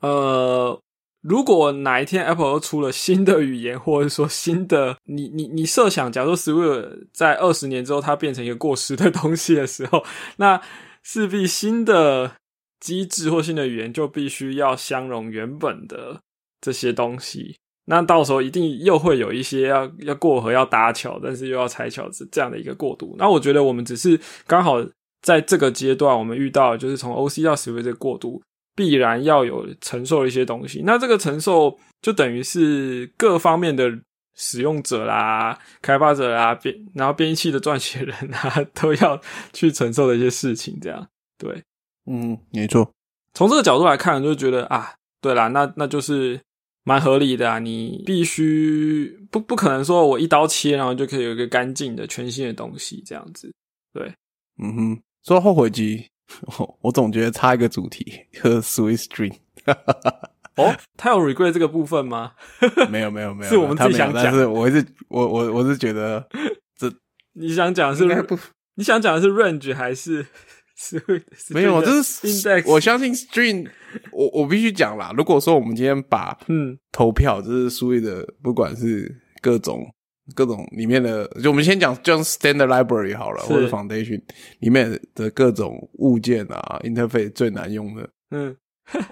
[0.00, 0.78] 呃，
[1.22, 10.04] 如果哪一天 Apple 又出了新的语言，或者说新的，你你你设想，假如 Swift 在二十年之后它变成一个过时的 东西的时候，
[10.36, 10.60] 那
[11.02, 12.36] 势必新的
[12.78, 16.20] 机制或新的语言就必须要相容原本的
[16.60, 17.56] 这些东西。
[17.84, 23.16] 那到时候一定又会有一些要要过河要搭桥，但是又要拆桥这这样的一个过渡。
[23.18, 24.76] 那我觉得我们只是刚好
[25.20, 28.40] 在这个阶段，我们遇到就是从 OC 到 Swift 这个过渡，
[28.76, 30.82] 必然要有承受一些东西。
[30.84, 33.90] 那这个承受就等于是各方面的
[34.36, 39.20] 使用者啦、开发者啦、编然后编译器的撰写人啊， 都要
[39.52, 40.78] 去承受的一些事情。
[40.80, 41.04] 这样
[41.36, 41.60] 对，
[42.06, 42.88] 嗯，没错。
[43.34, 46.40] 从这个角度来看，就觉得啊，对啦，那那就是。
[46.84, 53.52] 蛮合理的啊，你必须不不可能说我一刀切，然后就可以有一个干净的全新的东西这样子。
[53.92, 54.12] 对，
[54.62, 56.06] 嗯哼，说后悔机，
[56.80, 59.34] 我总觉得差一个主题和 Swiss Dream。
[60.56, 62.32] 哦，他有 regret 这个部分吗？
[62.90, 64.24] 没有，没有，没有， 是我们自己想讲。
[64.24, 66.26] 但是我是我我我是觉得
[66.76, 66.92] 这
[67.34, 68.38] 你想讲是不？
[68.74, 70.26] 你想讲的是 range 还是？
[71.50, 72.62] 没有，这是。
[72.66, 73.68] 我相信 string，
[74.10, 75.12] 我我必须讲啦。
[75.16, 79.86] 如果说我们今天把嗯投票，就是所谓的不管是各种
[80.34, 84.20] 各种里面的，就我们先讲，就 standard library 好了，或者 foundation
[84.60, 88.56] 里面的各种物件啊，interface 最难用的，嗯，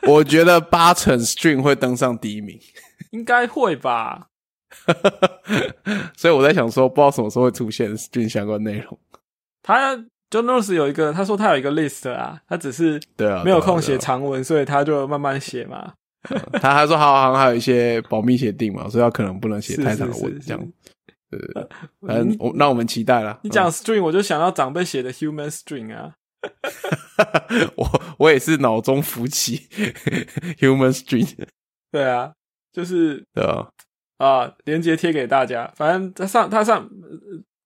[0.08, 2.58] 我觉得八成 string 会登上第一名，
[3.10, 4.26] 应该会吧。
[6.16, 8.98] 所以我在想说，不知道什么时候会出现 string 相关内容。
[9.62, 10.04] 他。
[10.30, 15.94] 就 Nose 有一个，他说他有一个 list 啊，他只是对啊没有空写长文，所以他就慢慢写嘛。
[16.60, 20.72] 他还说好好还有一些保密协定嘛，所以他可能不能写太长的文这样。
[21.30, 21.68] 呃，
[22.06, 23.40] 反正我那我们期待了。
[23.42, 26.14] 你讲 string，我就想到长辈写的 human string 啊。
[27.74, 29.66] 我我也是脑中浮起
[30.60, 31.28] human string。
[31.90, 32.32] 对啊，
[32.72, 33.68] 就是对啊
[34.18, 35.72] 啊，连接贴给大家。
[35.74, 36.88] 反正他上他上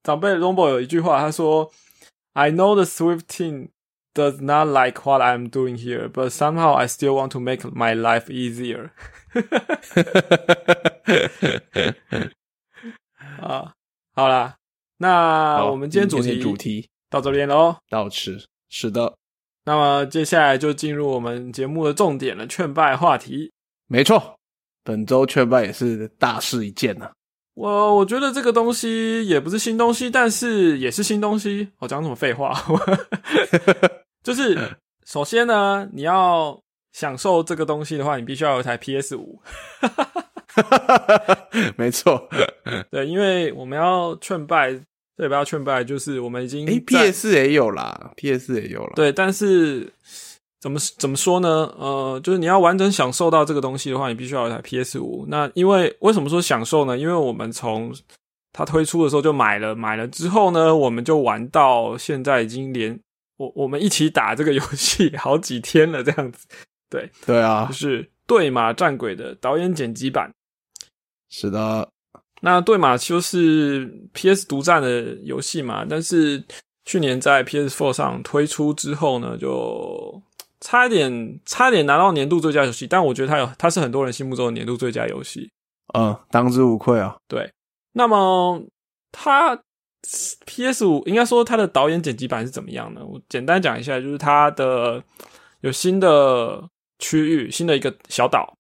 [0.03, 1.71] 长辈 Rombo 有一句话，他说。
[2.35, 3.69] I know the Swift team
[4.15, 7.95] does not like what I'm doing here, but somehow I still want to make my
[7.95, 8.91] life easier.
[13.41, 13.73] 啊，
[14.15, 14.57] 好啦，
[14.99, 17.77] 那我们今天主题主题到这边喽。
[17.89, 19.15] 到此是的。
[19.65, 23.53] 那么接下来就进入我们节目的重点了——劝败话题。
[23.87, 24.39] 没错，
[24.83, 27.13] 本周劝败也是大事一件呐。
[27.55, 31.69] 我我觉得这个东西也不是新东西，但是也是新东西。
[31.79, 32.53] 我讲什么废话？
[34.23, 34.59] 就是
[35.05, 36.61] 首先呢，你要
[36.93, 39.41] 享受这个东西的话，你必须要有一台 PS 五。
[41.77, 42.29] 没错，
[42.91, 44.71] 对，因为我们要劝败，
[45.17, 49.93] 对，不要劝败，就是我们已经哎，PS 也有啦，PS 也有了，对，但是
[50.65, 51.71] 怎么怎么说呢？
[51.79, 55.27] 呃，就是你要完整享受到这个东西的话，你必须要有台 PS 五。
[55.29, 56.97] 那因为为什么说享受呢？
[56.97, 57.95] 因为我们从
[58.51, 62.99] 它推出的时候就买了，买了之后呢，我们就玩到现在，已经连
[63.37, 66.47] 我我们一起打这个游戏好几天了，这样子。
[66.89, 70.33] 对对啊，就是《对马战鬼》的导演剪辑版。
[71.29, 71.87] 是的，
[72.41, 76.43] 那对马就是 PS 独占的游戏嘛，但是
[76.87, 80.23] 去年在 PS4 上推出之后呢，就
[80.65, 85.51] 差一点差一点拿到年度最佳游戏，但我觉得它有它是很多人心目中的年度最佳游戏，
[85.93, 87.15] 嗯，当之无愧啊。
[87.29, 87.53] 对，
[87.93, 88.65] 那么
[89.13, 89.61] 它
[90.47, 93.03] PS 五应该说它的导演剪辑版是怎么样呢？
[93.05, 95.05] 我简单讲一下，就是它的
[95.61, 96.67] 有新的
[96.99, 98.57] 区域，新的一个小岛。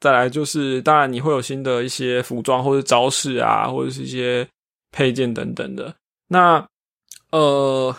[0.00, 4.48] 再来就是，当然你会有新的一些服装或者招式啊，或者是一些
[4.90, 5.94] 配件等等的。
[6.26, 6.66] 那
[7.30, 7.94] 呃，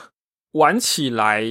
[0.51, 1.41] 玩起来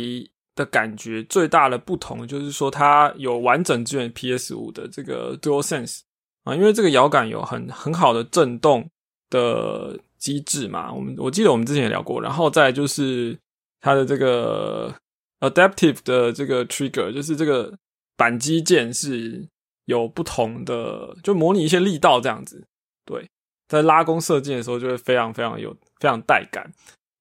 [0.55, 6.01] 的感觉最大的不同就是说，它有完整支援 PS 五的这个 Dual Sense
[6.45, 8.89] 啊，因为这个摇杆有很很好的震动
[9.31, 10.93] 的机制嘛。
[10.93, 12.21] 我们我记得我们之前也聊过。
[12.21, 13.39] 然后再就是
[13.81, 14.95] 它的这个
[15.41, 17.77] Adaptive 的这个 Trigger，就是这个
[18.17, 19.49] 扳机键是。
[19.87, 22.65] 有不同的，就模拟一些力道这样子，
[23.05, 23.29] 对，
[23.67, 26.73] 在拉弓射箭的时候就会非常非常有非常带感，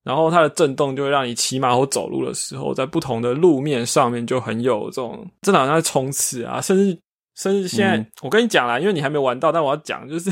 [0.04, 6.98] 然后它的震动就会让你骑马或走路的时候，在不同的路面上面就很有这种，真的好像在冲刺啊，甚至
[7.36, 10.32] 甚至现在我跟你讲啦，因为你还没玩到，但我要讲就是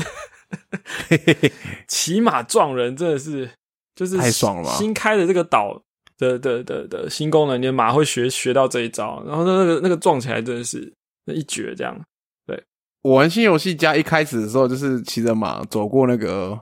[1.86, 3.48] 骑马撞人真的是
[3.94, 5.80] 就是太爽了，新开的这个岛
[6.18, 10.92] 的的的的新功能，你的马会学学到这一招，然后那个那个撞起来真的是
[11.24, 11.98] 那一绝这样。
[12.46, 12.60] 对
[13.02, 16.60] 我玩新游戏加一开始的时候，就是骑着马走过那个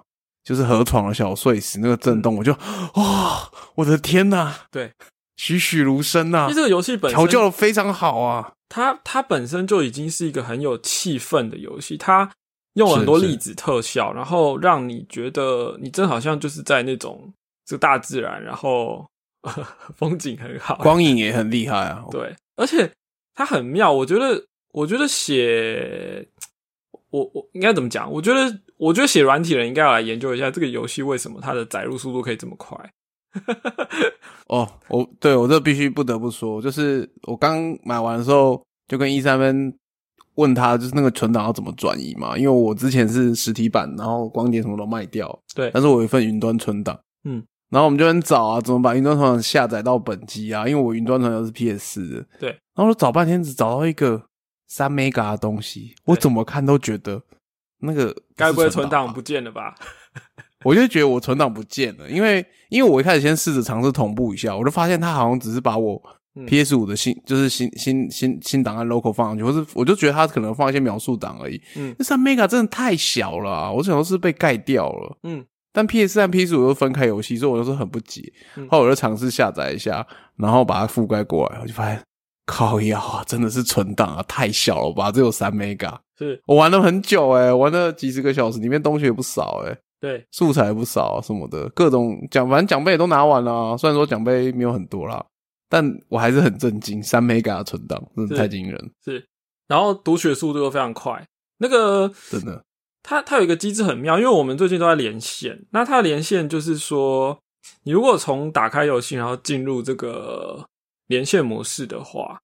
[0.49, 2.55] 就是河床的小碎石，那个震动，我就
[2.95, 4.91] 哇，我的天呐，对，
[5.37, 6.51] 栩栩如生呐！
[6.51, 12.33] 这个游戏本调教的非常好啊，它它本身就已经是一个很有气氛的游戏，它
[12.73, 17.31] 用很多粒子特效，然后让你觉得你真好像就是在那种
[17.67, 19.07] 这个大自然，然后
[19.97, 22.91] 风景很好，光影也很厉害啊，对，而且
[23.35, 24.43] 它很妙，我觉得。
[24.71, 26.29] 我觉得写
[27.09, 28.09] 我我应该怎么讲？
[28.13, 32.79] 我觉得我觉得写软体人应该要来研究一下这个游戏为什么它的载入速度可以这么快。
[34.49, 39.73] 哦，我对我这必须不得不说，就是我刚买完的时候就跟一三分
[40.37, 42.39] 问他，就是那个存档要怎么转移嘛？
[42.39, 50.67] 因为我之前是实体版，然后光碟什么都卖掉，对，但是我有一份云端存档，嗯，然后我们就很找啊，怎么把云端存档下载到本机啊？
[50.67, 54.23] 因为我云端存档是 PS 的，对，然后找半天只找到一个。
[54.71, 57.23] 三 mega 的东西，我怎么看都觉得
[57.81, 59.75] 那个该不会存档不见了吧？
[60.65, 66.03] 我就觉得我存档不见了，因为因为我一开始先试着尝试同步一下，我就发现它好像只是把我
[66.47, 71.61] PS 五的新就是新新新新档案 local 放上去，或是我就觉得它可能放一些描述档而已。
[71.77, 75.17] 嗯，那三 mega 真的太小了，我想说是被盖掉了。
[75.23, 78.33] 嗯，但 PS 和 PS 五又分开游戏，所以我就是很不解。
[78.69, 80.05] 后来我就尝试下载一下，
[80.37, 82.01] 然后把它覆盖过来，我就发现。
[82.47, 85.13] 靠呀，真的是存档啊，太小了吧？
[85.13, 93.77] 只有三 mega，是我玩了很久哎，玩了几十个小时，里面东西也不少哎，对，素材不少什么的，各种奖，反正奖杯也都拿完了。
[93.79, 95.25] 虽然说奖杯没有很多啦，
[95.69, 98.91] 但我还是很震惊，三 mega 的存档真的太惊人。
[99.05, 99.27] 是，
[99.69, 101.27] 然后读取速度又非常快，
[101.59, 102.65] 那个真的，
[103.03, 107.39] 它它有一个机制很妙，因为我们最近都在连线，那它的连线就是说，
[107.85, 110.69] 你如果从打开游戏，然后进入这个。
[111.09, 112.39] 连线模式的话，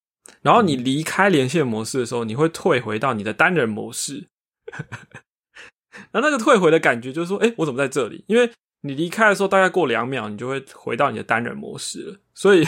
[0.45, 4.29] 然后你离开连线模式的时候，你会退回到你的单人模式。
[6.13, 8.23] 那那个退回的感觉就是说，哎，我怎么在这里？
[8.29, 8.51] 因为
[8.83, 12.17] 你离开的时候，大概过两秒，你就会回到你的单人模式了。
[12.35, 12.63] 所以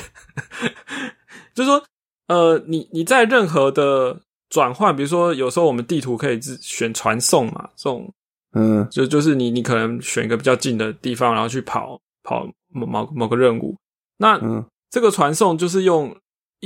[1.54, 1.84] 就是说，
[2.28, 8.10] 呃，你你在任何的转换，比如说有时候我们地图可以自选传送嘛，这种，
[8.54, 13.76] 嗯，就就是你你可能选一个比较近的地方，然后去跑跑某某某个任务，
[14.16, 14.64] 那嗯。
[14.88, 16.16] 这个传送就是用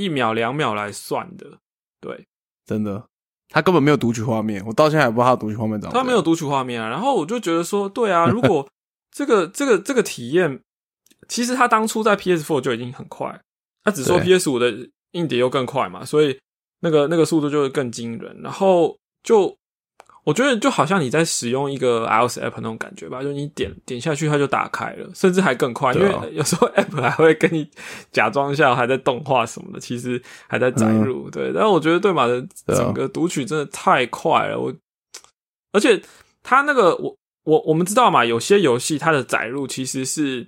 [0.01, 1.59] 一秒两秒来算的，
[1.99, 2.25] 对，
[2.65, 3.05] 真的，
[3.49, 5.93] 他根本没有读取画面，我到现在还不知道他读取画面怎么。
[5.93, 8.67] 他没有读取画面啊，然后我就觉得说，对啊，如果
[9.11, 10.61] 这个这个这个体验，
[11.27, 13.41] 其实他当初在 PS4 就已经很快，
[13.83, 16.39] 他只说 PS5 的硬碟又更快嘛，所以
[16.79, 18.41] 那个那个速度就会更惊人。
[18.41, 19.55] 然后就
[20.23, 27.67] 我觉得就好像你在使用一个 iOS app 那种感觉吧，就你点点下去它就打开了，甚至还更快，因为有时候 app 还会跟你
[28.11, 31.27] 假装一下还在动画什么的，其实还在载入。
[31.31, 34.71] 对，但我觉得对马的整个读取真的太快了，我
[35.71, 35.99] 而且
[36.43, 40.47] 它那个我我我们知道嘛，有些游戏它的载入其实是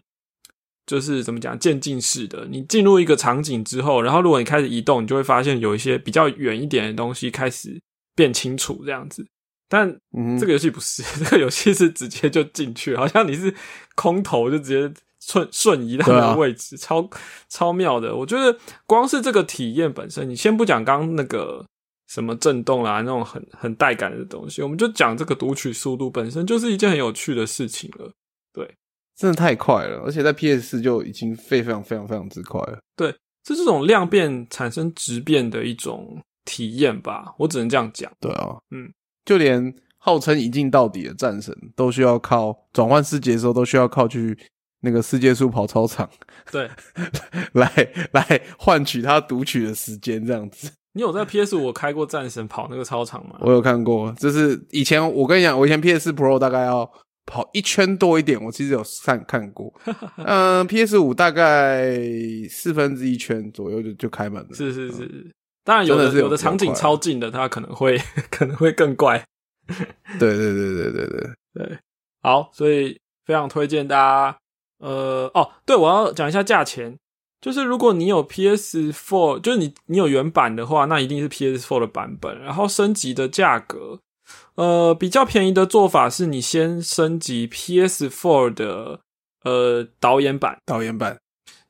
[0.86, 7.82] 就是怎么讲渐进式的，你进入一个场景之后，然后如果你开始移动，你就会发现有一些比较远一点的东西开始
[8.16, 9.26] 变清楚，这样子。
[9.74, 9.92] 但
[10.40, 13.52] 这个游戏不是， 这个游戏是直接就进去，好像你是
[13.96, 17.10] 空投就直接瞬瞬移到那个位置，超
[17.50, 18.16] 超妙的。
[18.16, 18.56] 我觉得
[18.86, 21.66] 光是这个体验本身，你先不讲刚那个
[22.08, 28.12] 什么震动啦，那种很很带感的东西，我们就讲这个读取速度本身就是一件很有趣的事情了。
[28.54, 28.76] 对，
[29.18, 32.78] 真的太快了，而且在 PS 四就已经非常非常非常之快了。
[32.96, 33.10] 对，
[33.48, 38.12] 是这种量变产生质变的一种体验吧，我只能这样讲。
[38.20, 38.94] 对啊，嗯。
[39.26, 44.38] 就连号称一镜到底的战神，都需要靠转换世界的时候，都需要靠去
[44.82, 46.10] 那个世界树跑操场，
[46.52, 46.70] 对，
[47.54, 47.72] 来
[48.12, 50.72] 来换取他读取的时间，这样子。
[50.96, 53.38] 你有在 PS 五开过战神跑那个操场吗？
[53.42, 56.88] 我有看过，就是以前我跟你讲，我以前 PS Pro 大概要
[57.26, 59.74] 跑一圈多一点，我其实有看看过。
[60.24, 61.98] 嗯，PS 五大概
[62.50, 64.50] 四分之一圈左右就就开门了。
[64.54, 65.32] 是是是。
[65.64, 67.98] 当然有的有的场景超近的，它可能会
[68.30, 69.24] 可能会更怪。
[69.68, 71.80] 对对对对对对对，
[72.22, 74.38] 好，所以非常推荐大家。
[74.80, 76.98] 呃，哦，对，我要讲一下价钱，
[77.40, 82.38] 就是如果你有 PS Four，就是你你有原版的话，那一定是 PS Four 的版本。
[82.42, 84.02] 然后升级的价格，
[84.56, 89.00] 呃，比较便宜的做法是你先升级 PS Four 的
[89.46, 91.18] 呃导演版，导演版，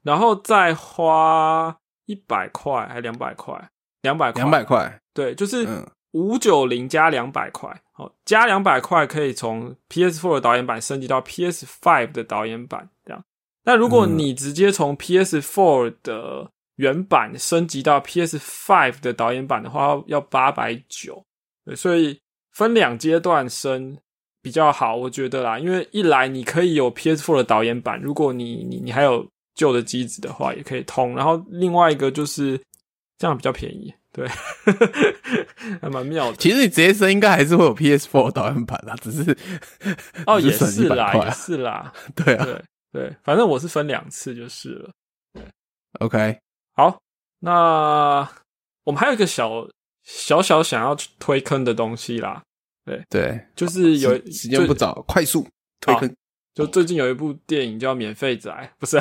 [0.01, 1.77] 然后再花
[2.07, 3.69] 一百块还两百块。
[4.04, 5.68] 两百块，两百块，对，就是
[6.12, 13.24] 五九零加两百块，好，加两百块可以从 PS4 的导演版升级到 PS5 的导演版，这样。
[13.64, 21.26] 那如果你直接从 PS4 的原版升级到 PS5 的导演版的话，要八百九，
[21.76, 22.20] 所以
[22.51, 23.97] 分两阶段升
[24.41, 29.26] 比较好，我觉得啦，因为一来你可以有 PS4 的导演版，如果你你你还有
[29.56, 32.60] 旧的机子的话，也可以通，然后另外一个就是。
[33.24, 34.28] 这样比较便宜，对，
[35.82, 36.36] 还蛮妙的。
[36.36, 39.38] 其实你直接升应该还是会有 PS4 导演版啦，只是
[40.28, 42.61] 哦，也是啦，也是啦，对啊，对
[42.91, 44.91] 对，反正我是分两次就是了。
[46.01, 46.38] OK，
[46.74, 46.99] 好，
[47.39, 48.30] 那
[48.84, 49.69] 我们还有一个小
[50.03, 52.43] 小小想要推坑的东西啦，
[52.84, 55.47] 对对，就是有时间不早，快速
[55.80, 56.13] 推坑。
[56.53, 58.99] 就最近有一部电影叫《免费仔》，不 是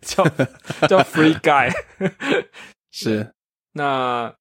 [0.00, 0.24] 叫
[0.88, 1.70] 叫 Free Guy，
[2.90, 3.32] 是。
[3.72, 4.34] 那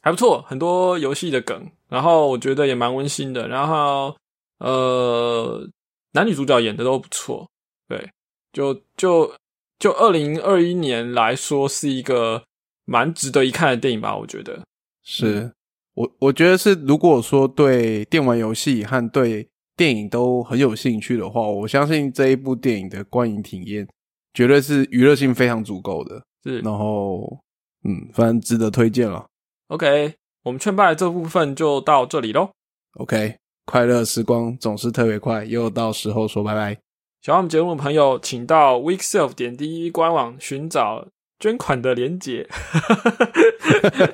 [0.00, 3.48] 还不错，很多游戏的梗，然后我觉得也蛮温馨的。
[3.48, 4.14] 然后
[4.58, 5.68] 呃，
[6.12, 7.48] 男女主角演的都不错，
[7.88, 8.08] 对，
[8.52, 9.34] 就就
[9.78, 12.44] 就二零二一年来说是一个
[12.84, 14.16] 蛮值得一看的电影吧。
[14.16, 14.62] 我觉得
[15.02, 15.52] 是
[15.94, 23.88] 我我觉得是，如果说对电玩游戏和对电影都很有兴趣的话，我相信这一部电影的观影体验
[24.32, 26.22] 绝对是娱乐性非常足够的。
[26.44, 27.36] 是，然后。
[27.84, 29.26] 嗯，反正值得推荐了。
[29.68, 32.50] OK，我们劝败这部分就到这里喽。
[32.94, 36.74] OK，快乐时光总是特别快，又到时候说拜拜。
[37.20, 41.08] 喜欢我们节目的朋友，请到 Weekself 点滴官网寻找
[41.38, 42.48] 捐款的连结。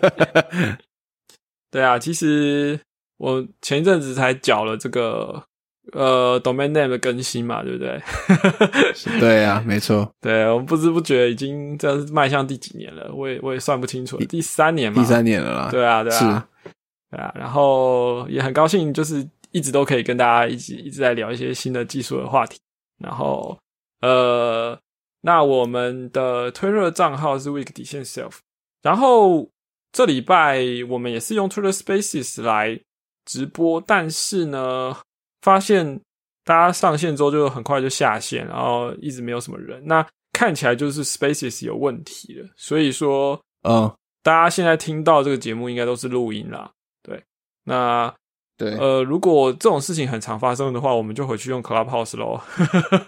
[1.71, 2.81] 对啊，其实
[3.17, 5.45] 我前一阵子才缴了这个。
[5.93, 8.01] 呃，domain name 的更新嘛，对不对？
[9.21, 10.11] 对啊，没错。
[10.21, 15.69] 对我们不知不觉已经这是迈向第几年了，我也我也算不清楚，第三年嘛，第三年了啦。
[15.71, 16.49] 对啊，对啊，
[17.11, 17.33] 对啊。
[17.37, 22.59] 然后也很高兴，就是一直都可以跟大家一起一直在聊一些新的技术的话题。
[22.99, 23.57] 然后
[24.01, 24.79] 呃，
[25.21, 28.37] 那我们的推热账号是 week 底线 self。
[28.83, 29.51] 然后
[29.93, 32.81] 这礼拜我们也是用 Twitter Spaces 来
[33.27, 34.97] 直播，但是呢。
[35.45, 36.01] 发现
[36.43, 39.83] 大家上线之后就很快就下线，然后一直没有什么人。
[39.85, 42.49] 那看起来就是 Spaces 有问题了。
[42.57, 43.39] 所以说，
[43.69, 46.71] 嗯，大家现在听到这个节目应该都是录音啦。
[47.03, 47.23] 对，
[47.65, 48.13] 那
[48.57, 52.41] 对，呃，如果这种事情很常发生的话，我们就回去用 Clubhouse 喽。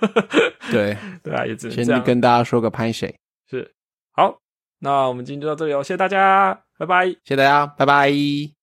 [0.71, 3.13] 对，对啊，也只能这样跟大家说个拍谁
[3.49, 3.75] 是
[4.13, 4.37] 好。
[4.79, 8.56] 那我们今天就到这里哦，谢谢大家，拜拜，谢谢大家，拜拜。